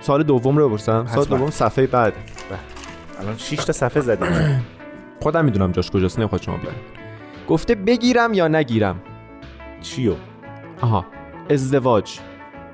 سال 0.00 0.22
دوم 0.22 0.58
رو 0.58 0.68
بپرسم. 0.68 1.06
سال. 1.06 1.24
دوم 1.24 1.50
صفحه 1.50 1.86
بعد. 1.86 2.12
الان 3.20 3.36
6 3.36 3.64
تا 3.64 3.72
صفحه 3.72 4.00
زدیم. 4.00 4.28
خودم 5.22 5.44
می‌دونم 5.44 5.72
جاش 5.72 5.90
کجاست 5.90 6.18
نمی‌خواد 6.18 6.42
شما 6.42 6.56
بیارم 6.56 6.76
گفته 7.48 7.74
بگیرم 7.74 8.34
یا 8.34 8.48
نگیرم؟ 8.48 9.02
چیو؟ 9.80 10.14
آها. 10.80 11.06
ازدواج. 11.50 12.18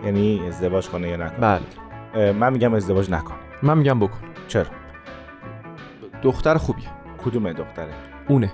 یعنی 0.04 0.40
ازدواج 0.48 0.88
کنه 0.88 1.08
یا 1.08 1.16
نکنه 1.16 1.38
بله. 1.38 2.32
من 2.32 2.52
میگم 2.52 2.74
ازدواج 2.74 3.10
نکن. 3.10 3.34
من 3.62 3.78
میگم 3.78 4.00
بکن. 4.00 4.18
چرا؟ 4.48 4.66
دختر 6.22 6.54
خوبیه. 6.54 6.88
کدوم 7.24 7.52
دختره؟ 7.52 7.92
اونه. 8.28 8.52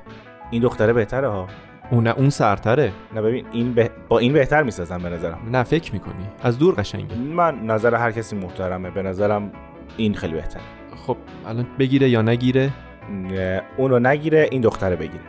این 0.50 0.62
دختره 0.62 0.92
بهتره 0.92 1.28
ها؟ 1.28 1.48
اون 1.90 2.06
اون 2.06 2.30
سرتره. 2.30 2.92
نه 3.14 3.22
ببین 3.22 3.46
این 3.52 3.74
به... 3.74 3.90
با 4.08 4.18
این 4.18 4.32
بهتر 4.32 4.62
می‌سازم 4.62 4.98
به 4.98 5.08
نظرم. 5.08 5.38
نه 5.50 5.62
فکر 5.62 5.92
می‌کنی؟ 5.92 6.28
از 6.42 6.58
دور 6.58 6.74
قشنگه. 6.74 7.16
من 7.16 7.60
نظر 7.66 7.94
هر 7.94 8.12
کسی 8.12 8.36
محترمه. 8.36 8.90
به 8.90 9.02
نظرم 9.02 9.52
این 9.96 10.14
خیلی 10.14 10.34
بهتره. 10.34 10.62
خب 10.96 11.16
الان 11.46 11.66
بگیره 11.78 12.08
یا 12.08 12.22
نگیره؟ 12.22 12.70
اونو 13.76 13.98
نگیره 13.98 14.48
این 14.50 14.60
دختره 14.60 14.96
بگیره. 14.96 15.24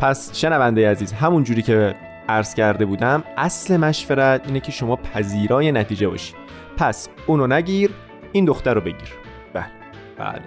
پس 0.00 0.38
شنونده 0.38 0.90
عزیز 0.90 1.12
همون 1.12 1.44
جوری 1.44 1.62
که 1.62 1.94
عرض 2.28 2.54
کرده 2.54 2.84
بودم 2.84 3.24
اصل 3.36 3.76
مشورت 3.76 4.46
اینه 4.46 4.60
که 4.60 4.72
شما 4.72 4.96
پذیرای 4.96 5.72
نتیجه 5.72 6.08
باشی. 6.08 6.34
پس 6.76 7.08
اونو 7.26 7.46
نگیر 7.46 7.90
این 8.32 8.44
دختر 8.44 8.74
رو 8.74 8.80
بگیر. 8.80 9.14
بله. 9.52 9.66
بله. 10.18 10.42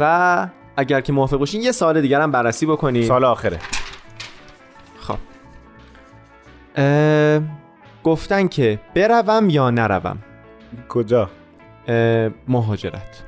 و 0.00 0.48
اگر 0.76 1.00
که 1.00 1.12
موافق 1.12 1.36
باشین 1.36 1.62
یه 1.62 1.72
سال 1.72 2.00
دیگر 2.00 2.20
هم 2.20 2.30
بررسی 2.30 2.66
بکنید 2.66 3.04
سال 3.04 3.24
آخره. 3.24 3.58
خب. 5.00 5.16
اه، 6.76 7.40
گفتن 8.04 8.48
که 8.48 8.80
بروم 8.94 9.50
یا 9.50 9.70
نروم؟ 9.70 10.18
کجا؟ 10.88 11.30
اه، 11.88 12.30
مهاجرت. 12.48 13.22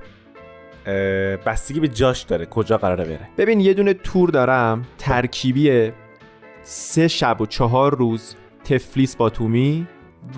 اه، 0.87 1.37
بستگی 1.37 1.81
به 1.81 1.89
جاش 1.89 2.23
داره 2.23 2.47
کجا 2.47 2.79
قراره 2.79 3.05
بره. 3.05 3.29
ببین 3.39 3.61
یه 3.61 3.75
دونه 3.75 3.95
تور 3.95 4.31
دارم 4.31 4.87
ترکیبی 4.99 5.93
سه 6.63 7.09
شب 7.09 7.41
و 7.41 7.47
چهار 7.47 7.95
روز 7.97 8.37
تفلیس 8.65 9.17
باتومی 9.17 9.87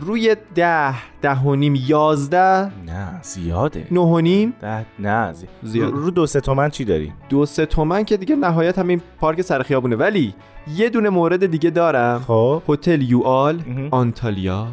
روی 0.01 0.37
ده 0.55 0.95
ده 1.23 1.41
و 1.41 1.55
نیم 1.55 1.75
یازده؟ 1.75 2.73
نه 2.87 3.21
زیاده. 3.23 3.87
نه 3.91 4.01
و 4.01 4.21
نیم؟ 4.21 4.55
ده 4.61 4.87
نه 4.99 5.33
زی... 5.33 5.47
زیاد. 5.63 5.93
رو, 5.93 6.01
رو 6.01 6.11
دو 6.11 6.27
سه 6.27 6.41
تومن 6.41 6.71
چی 6.71 6.85
داری؟ 6.85 7.13
دو 7.29 7.47
سه 7.47 7.67
تومن 7.67 8.05
که 8.05 8.17
دیگه 8.17 8.37
نهایت 8.37 8.79
همین 8.79 9.01
پارک 9.21 9.43
سر 9.43 9.63
خیابونه. 9.63 9.97
ولی 9.97 10.35
یه 10.77 10.89
دونه 10.89 11.09
مورد 11.09 11.47
دیگه 11.47 11.71
دارم. 11.71 12.21
خب. 12.27 12.63
هتل 12.69 13.03
یوآل. 13.03 13.61
آنتالیا. 13.91 14.69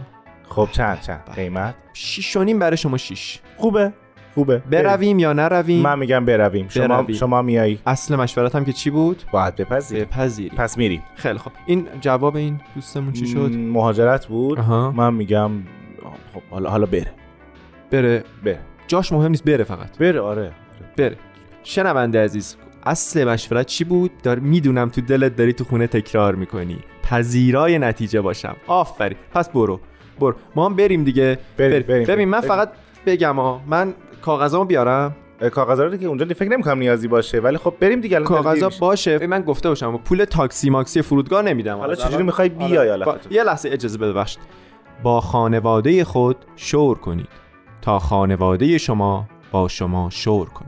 خب 0.49 0.68
چند 0.72 1.01
چند؟ 1.01 1.22
قیمت؟ 1.36 1.76
شیش 1.93 2.36
و 2.36 2.43
نیم 2.43 2.59
برای 2.59 2.78
شما 2.78 2.97
شیش. 2.97 3.39
خوبه. 3.57 3.93
خوبه. 4.36 4.57
برویم 4.57 5.19
یا 5.19 5.34
نرویم؟ 5.34 5.82
من 5.82 5.99
میگم 5.99 6.25
برویم. 6.25 6.69
شما 6.69 6.88
برویم. 6.88 7.17
شما 7.17 7.41
میایی 7.41 7.79
اصل 7.86 8.15
مشورتم 8.15 8.63
که 8.63 8.73
چی 8.73 8.89
بود؟ 8.89 9.23
باید 9.34 9.55
بپذیری. 9.55 10.05
بپذیری. 10.05 10.55
پس 10.55 10.77
میریم. 10.77 11.03
خیلی 11.15 11.38
خب 11.38 11.51
این 11.65 11.88
جواب 12.01 12.36
این 12.36 12.59
دوستمون 12.75 13.13
چی 13.13 13.27
شد؟ 13.27 13.51
مهاجرت 13.55 14.25
بود. 14.25 14.59
آها. 14.59 14.91
من 14.91 15.13
میگم 15.13 15.51
خب 16.34 16.41
حالا 16.49 16.69
حالا 16.69 16.86
بره. 16.86 17.11
بره. 17.91 18.23
بره. 18.45 18.59
جاش 18.88 19.11
مهم 19.11 19.32
نیست 19.32 19.43
بره 19.43 19.63
فقط. 19.63 19.97
بره 19.97 20.21
آره. 20.21 20.51
بره. 20.97 21.15
شنونده 21.63 22.23
عزیز 22.23 22.55
اصل 22.84 23.23
مشورت 23.23 23.65
چی 23.65 23.84
بود؟ 23.84 24.11
دار 24.23 24.39
می‌دونم 24.39 24.89
تو 24.89 25.01
دلت 25.01 25.36
داری 25.36 25.53
تو 25.53 25.63
خونه 25.63 25.88
تکرار 25.88 26.36
می‌کنی. 26.36 26.77
پذیرای 27.03 27.79
نتیجه 27.79 28.21
باشم. 28.21 28.55
آفرین. 28.67 29.17
پس 29.34 29.49
برو. 29.49 29.79
برو. 30.19 30.36
ما 30.55 30.65
هم 30.65 30.75
بریم 30.75 31.03
دیگه. 31.03 31.39
بریم، 31.57 31.84
بریم، 31.84 32.03
ببین 32.03 32.29
من 32.29 32.39
بریم. 32.39 32.49
فقط 32.49 32.71
بگم 33.05 33.36
ها 33.36 33.61
من 33.67 33.93
کاغذامو 34.22 34.65
بیارم؟ 34.65 35.15
کاغذا 35.51 35.84
رو 35.86 35.97
که 35.97 36.05
اونجا 36.05 36.26
فکر 36.26 36.49
نمی‌کنم 36.49 36.80
نیازی 36.80 37.07
باشه 37.07 37.39
ولی 37.39 37.57
خب 37.57 37.74
بریم 37.80 38.01
دیگه 38.01 38.15
الان 38.15 38.28
کاغذا. 38.28 38.69
باشه. 38.80 39.28
من 39.28 39.41
گفته 39.41 39.69
باشم 39.69 39.97
پول 39.97 40.26
تاکسی 40.26 40.69
ماکسی 40.69 41.01
فرودگاه 41.01 41.41
نمیدم. 41.41 41.78
حالا 41.78 41.95
چجوری 41.95 42.24
می‌خوای 42.24 42.49
بیای؟ 42.49 42.89
حالا 42.89 43.05
با- 43.05 43.17
یه 43.32 43.43
لحظه 43.43 43.69
اجازه 43.72 43.97
بده 43.97 44.11
ببخشید 44.13 44.39
با 45.03 45.22
خانواده 45.22 46.03
خود 46.03 46.38
شور 46.55 46.97
کنید. 46.97 47.28
تا 47.82 47.99
خانواده 47.99 48.78
شما 48.78 49.28
با 49.51 49.67
شما 49.67 50.09
شور 50.09 50.49
کنه. 50.49 50.67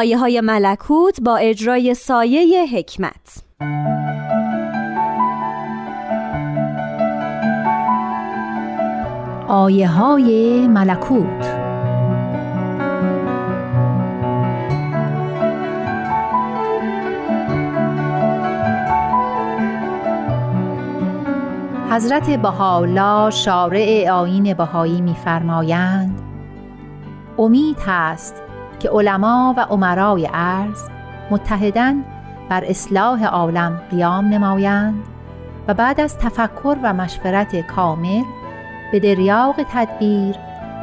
آیه 0.00 0.18
های 0.18 0.40
ملکوت 0.40 1.20
با 1.20 1.36
اجرای 1.36 1.94
سایه 1.94 2.66
حکمت. 2.66 3.42
آیه 9.48 9.88
های 9.88 10.68
ملکوت. 10.68 11.46
حضرت 21.90 22.30
بهاءالله 22.30 23.30
شارع 23.30 24.10
آیین 24.10 24.54
بهایی 24.54 25.00
می‌فرمایند 25.00 26.20
امید 27.38 27.76
هست 27.86 28.49
که 28.80 28.90
علما 28.90 29.54
و 29.56 29.60
عمرای 29.60 30.26
عرض 30.34 30.88
متحداً 31.30 31.94
بر 32.48 32.64
اصلاح 32.64 33.24
عالم 33.24 33.80
قیام 33.90 34.28
نمایند 34.28 35.02
و 35.68 35.74
بعد 35.74 36.00
از 36.00 36.18
تفکر 36.18 36.76
و 36.82 36.92
مشورت 36.92 37.56
کامل 37.56 38.22
به 38.92 39.00
دریاق 39.00 39.54
تدبیر 39.72 40.36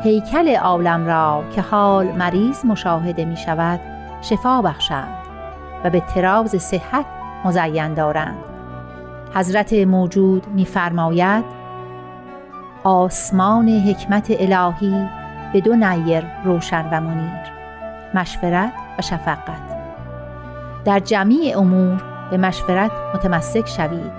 هیکل 0.03 0.55
عالم 0.55 1.05
را 1.05 1.43
که 1.55 1.61
حال 1.61 2.07
مریض 2.07 2.65
مشاهده 2.65 3.25
می 3.25 3.37
شود 3.37 3.79
شفا 4.21 4.61
بخشند 4.61 5.17
و 5.83 5.89
به 5.89 5.99
تراز 5.99 6.49
صحت 6.49 7.05
مزین 7.45 7.93
دارند. 7.93 8.37
حضرت 9.35 9.73
موجود 9.73 10.47
می‌فرماید 10.47 11.45
آسمان 12.83 13.69
حکمت 13.69 14.27
الهی 14.29 15.09
به 15.53 15.61
دو 15.61 15.75
نیر 15.75 16.23
روشن 16.43 16.89
و 16.91 17.01
منیر. 17.01 17.56
مشورت 18.17 18.73
و 18.99 19.01
شفقت. 19.01 19.77
در 20.85 20.99
جمیع 20.99 21.57
امور 21.57 22.03
به 22.31 22.37
مشورت 22.37 22.91
متمسک 23.15 23.67
شوید 23.67 24.11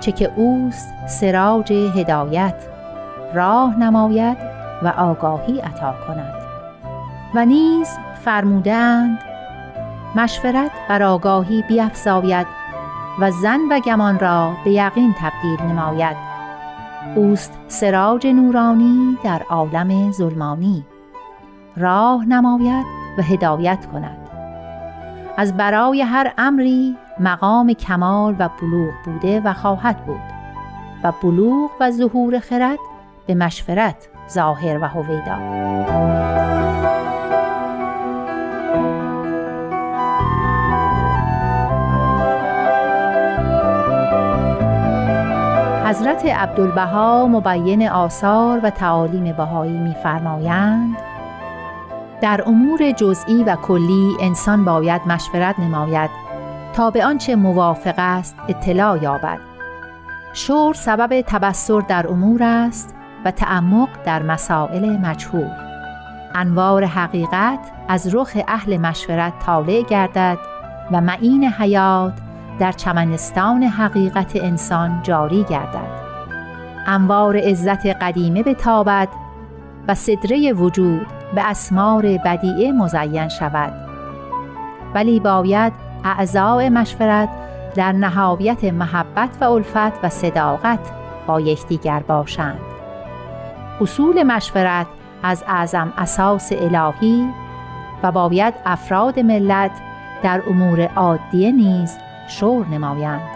چه 0.00 0.12
که 0.12 0.32
اوست 0.36 0.94
سراج 1.08 1.72
هدایت 1.72 2.66
راه 3.34 3.78
نماید 3.78 4.36
و 4.82 4.88
آگاهی 4.88 5.60
عطا 5.60 5.94
کند. 6.06 6.34
و 7.34 7.44
نیز 7.44 7.88
فرمودند 8.24 9.18
مشورت 10.16 10.70
بر 10.88 11.02
آگاهی 11.02 11.64
بیفزاید 11.68 12.46
و 13.18 13.30
زن 13.30 13.60
و 13.70 13.80
گمان 13.80 14.18
را 14.18 14.52
به 14.64 14.70
یقین 14.70 15.14
تبدیل 15.20 15.72
نماید. 15.72 16.16
اوست 17.16 17.58
سراج 17.68 18.26
نورانی 18.26 19.18
در 19.24 19.42
عالم 19.50 20.12
ظلمانی. 20.12 20.84
راه 21.76 22.24
نماید 22.24 22.97
و 23.18 23.22
هدایت 23.22 23.86
کند. 23.86 24.18
از 25.36 25.56
برای 25.56 26.02
هر 26.02 26.32
امری 26.38 26.96
مقام 27.20 27.72
کمال 27.72 28.36
و 28.38 28.48
بلوغ 28.60 28.94
بوده 29.04 29.40
و 29.40 29.52
خواهد 29.52 30.04
بود 30.06 30.20
و 31.04 31.12
بلوغ 31.22 31.70
و 31.80 31.90
ظهور 31.90 32.38
خرد 32.38 32.78
به 33.26 33.34
مشورت 33.34 34.08
ظاهر 34.30 34.78
و 34.82 34.88
هویدا. 34.88 35.38
حضرت 45.88 46.24
عبدالبها 46.26 47.26
مبین 47.26 47.88
آثار 47.88 48.60
و 48.62 48.70
تعالیم 48.70 49.32
بهایی 49.32 49.78
می‌فرمایند 49.78 51.07
در 52.20 52.42
امور 52.46 52.92
جزئی 52.92 53.44
و 53.44 53.56
کلی 53.56 54.16
انسان 54.20 54.64
باید 54.64 55.02
مشورت 55.06 55.58
نماید 55.58 56.10
تا 56.72 56.90
به 56.90 57.04
آنچه 57.04 57.36
موافق 57.36 57.94
است 57.98 58.36
اطلاع 58.48 59.02
یابد. 59.02 59.38
شور 60.32 60.74
سبب 60.74 61.20
تبصر 61.20 61.80
در 61.80 62.08
امور 62.08 62.42
است 62.42 62.94
و 63.24 63.30
تعمق 63.30 63.88
در 64.04 64.22
مسائل 64.22 64.96
مجهول. 64.96 65.50
انوار 66.34 66.84
حقیقت 66.84 67.58
از 67.88 68.14
رخ 68.14 68.36
اهل 68.48 68.76
مشورت 68.76 69.32
طالع 69.38 69.82
گردد 69.82 70.38
و 70.92 71.00
معین 71.00 71.44
حیات 71.44 72.12
در 72.58 72.72
چمنستان 72.72 73.62
حقیقت 73.62 74.32
انسان 74.36 75.00
جاری 75.02 75.44
گردد. 75.44 76.08
انوار 76.86 77.36
عزت 77.36 77.86
قدیمه 77.86 78.42
بتابد 78.42 79.08
و 79.88 79.94
صدره 79.94 80.52
وجود 80.52 81.17
به 81.34 81.42
اسمار 81.50 82.02
بدیعه 82.02 82.72
مزین 82.72 83.28
شود. 83.28 83.72
ولی 84.94 85.20
باید 85.20 85.72
اعضاء 86.04 86.68
مشورت 86.68 87.28
در 87.74 87.92
نهایت 87.92 88.64
محبت 88.64 89.30
و 89.40 89.44
الفت 89.44 90.04
و 90.04 90.08
صداقت 90.08 90.78
با 91.26 91.40
یکدیگر 91.40 92.00
باشند. 92.00 92.60
اصول 93.80 94.22
مشورت 94.22 94.86
از 95.22 95.44
اعظم 95.48 95.92
اساس 95.98 96.52
الهی 96.52 97.28
و 98.02 98.12
باید 98.12 98.54
افراد 98.66 99.20
ملت 99.20 99.70
در 100.22 100.42
امور 100.50 100.88
عادیه 100.96 101.52
نیز 101.52 101.98
شور 102.28 102.66
نمایند. 102.66 103.28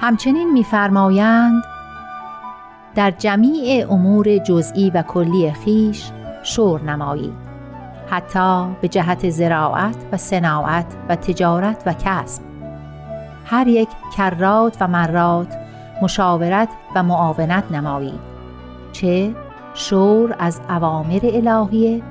همچنین 0.00 0.52
می‌فرمایند 0.52 1.62
در 2.94 3.10
جمیع 3.10 3.92
امور 3.92 4.38
جزئی 4.38 4.90
و 4.90 5.02
کلی 5.02 5.52
خیش 5.52 6.10
شور 6.44 6.82
نمایید 6.82 7.34
حتی 8.10 8.66
به 8.80 8.88
جهت 8.88 9.30
زراعت 9.30 9.96
و 10.12 10.16
صناعت 10.16 10.86
و 11.08 11.16
تجارت 11.16 11.82
و 11.86 11.92
کسب. 11.92 12.42
هر 13.46 13.66
یک 13.66 13.88
کرات 14.16 14.76
و 14.80 14.88
مرات 14.88 15.56
مشاورت 16.02 16.68
و 16.94 17.02
معاونت 17.02 17.72
نمایید 17.72 18.20
چه 18.92 19.34
شور 19.74 20.36
از 20.38 20.60
اوامر 20.68 21.20
الهیه 21.22 22.02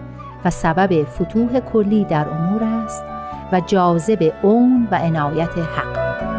و 0.45 0.49
سبب 0.49 1.03
فتوح 1.03 1.59
کلی 1.59 2.05
در 2.05 2.29
امور 2.29 2.63
است 2.63 3.03
و 3.51 3.59
جاذب 3.59 4.33
اون 4.41 4.87
و 4.91 4.95
عنایت 4.95 5.57
حق. 5.57 6.32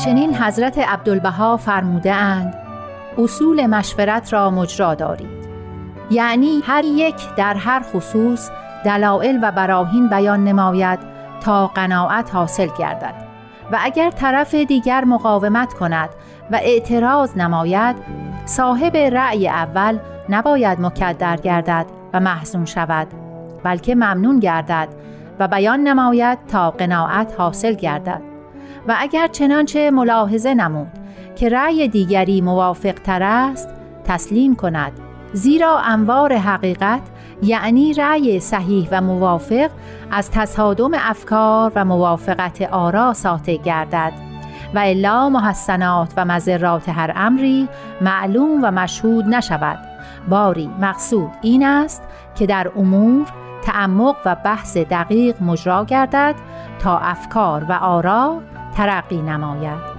همچنین 0.00 0.34
حضرت 0.34 0.78
عبدالبها 0.78 1.56
فرموده 1.56 2.14
اند 2.14 2.54
اصول 3.18 3.66
مشورت 3.66 4.32
را 4.32 4.50
مجرا 4.50 4.94
دارید. 4.94 5.48
یعنی 6.10 6.60
هر 6.64 6.84
یک 6.84 7.14
در 7.36 7.54
هر 7.54 7.80
خصوص 7.80 8.50
دلائل 8.84 9.38
و 9.42 9.52
براهین 9.52 10.08
بیان 10.08 10.44
نماید 10.44 10.98
تا 11.40 11.66
قناعت 11.66 12.34
حاصل 12.34 12.68
گردد 12.78 13.14
و 13.72 13.78
اگر 13.80 14.10
طرف 14.10 14.54
دیگر 14.54 15.04
مقاومت 15.04 15.72
کند 15.72 16.10
و 16.50 16.56
اعتراض 16.62 17.36
نماید 17.36 17.96
صاحب 18.44 18.96
رأی 18.96 19.48
اول 19.48 19.98
نباید 20.28 20.80
مکدر 20.80 21.36
گردد 21.36 21.86
و 22.12 22.20
محزون 22.20 22.64
شود 22.64 23.06
بلکه 23.64 23.94
ممنون 23.94 24.38
گردد 24.38 24.88
و 25.38 25.48
بیان 25.48 25.80
نماید 25.80 26.38
تا 26.46 26.70
قناعت 26.70 27.34
حاصل 27.38 27.72
گردد. 27.72 28.29
و 28.88 28.96
اگر 28.98 29.26
چنانچه 29.26 29.90
ملاحظه 29.90 30.54
نمود 30.54 30.90
که 31.36 31.48
رأی 31.48 31.88
دیگری 31.88 32.40
موافق 32.40 32.94
تر 32.94 33.22
است 33.22 33.68
تسلیم 34.04 34.54
کند. 34.54 34.92
زیرا 35.32 35.78
انوار 35.78 36.36
حقیقت 36.36 37.02
یعنی 37.42 37.94
رأی 37.94 38.40
صحیح 38.40 38.88
و 38.92 39.00
موافق 39.00 39.70
از 40.10 40.30
تصادم 40.30 40.90
افکار 40.94 41.72
و 41.74 41.84
موافقت 41.84 42.62
آرا 42.62 43.12
ساطع 43.12 43.56
گردد. 43.56 44.12
و 44.74 44.78
الا 44.78 45.28
محسنات 45.28 46.12
و 46.16 46.24
مذرات 46.24 46.88
هر 46.88 47.12
امری 47.16 47.68
معلوم 48.00 48.60
و 48.62 48.70
مشهود 48.70 49.24
نشود. 49.24 49.78
باری 50.28 50.70
مقصود 50.80 51.30
این 51.42 51.66
است 51.66 52.02
که 52.34 52.46
در 52.46 52.70
امور 52.76 53.26
تعمق 53.62 54.16
و 54.24 54.36
بحث 54.44 54.76
دقیق 54.76 55.42
مجرا 55.42 55.84
گردد 55.84 56.34
تا 56.78 56.98
افکار 56.98 57.64
و 57.68 57.72
آرا 57.72 58.40
ترقی 58.80 59.22
نماید. 59.22 59.89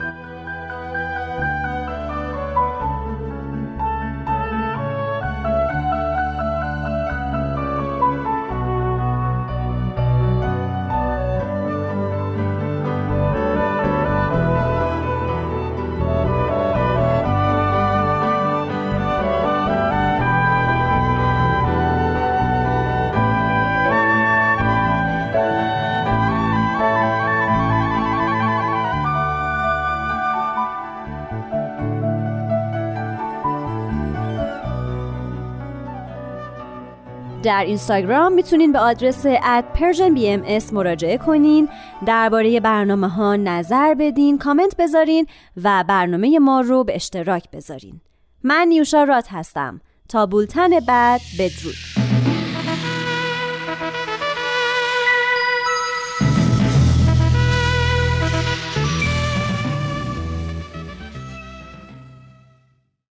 در 37.44 37.64
اینستاگرام 37.64 38.34
می‌تونین 38.34 38.72
به 38.72 38.80
آدرس 38.80 39.26
ام 39.26 40.44
مراجعه 40.74 41.18
کنین. 41.18 41.70
درباره 42.06 42.60
برنامه 42.60 43.08
ها 43.08 43.36
نظر 43.36 43.94
بدین 43.94 44.38
کامنت 44.38 44.76
بذارین 44.80 45.28
و 45.64 45.84
برنامه 45.88 46.40
ما 46.40 46.62
رو 46.62 46.84
به 46.84 46.96
اشتراک 46.96 47.52
بذارین. 47.52 48.02
من 48.44 48.66
نیوشا 48.68 49.04
رات 49.04 49.28
هستم. 49.32 49.82
تا 50.10 50.26
بولتن 50.26 50.70
بعد 50.80 51.22
بدرود. 51.40 52.01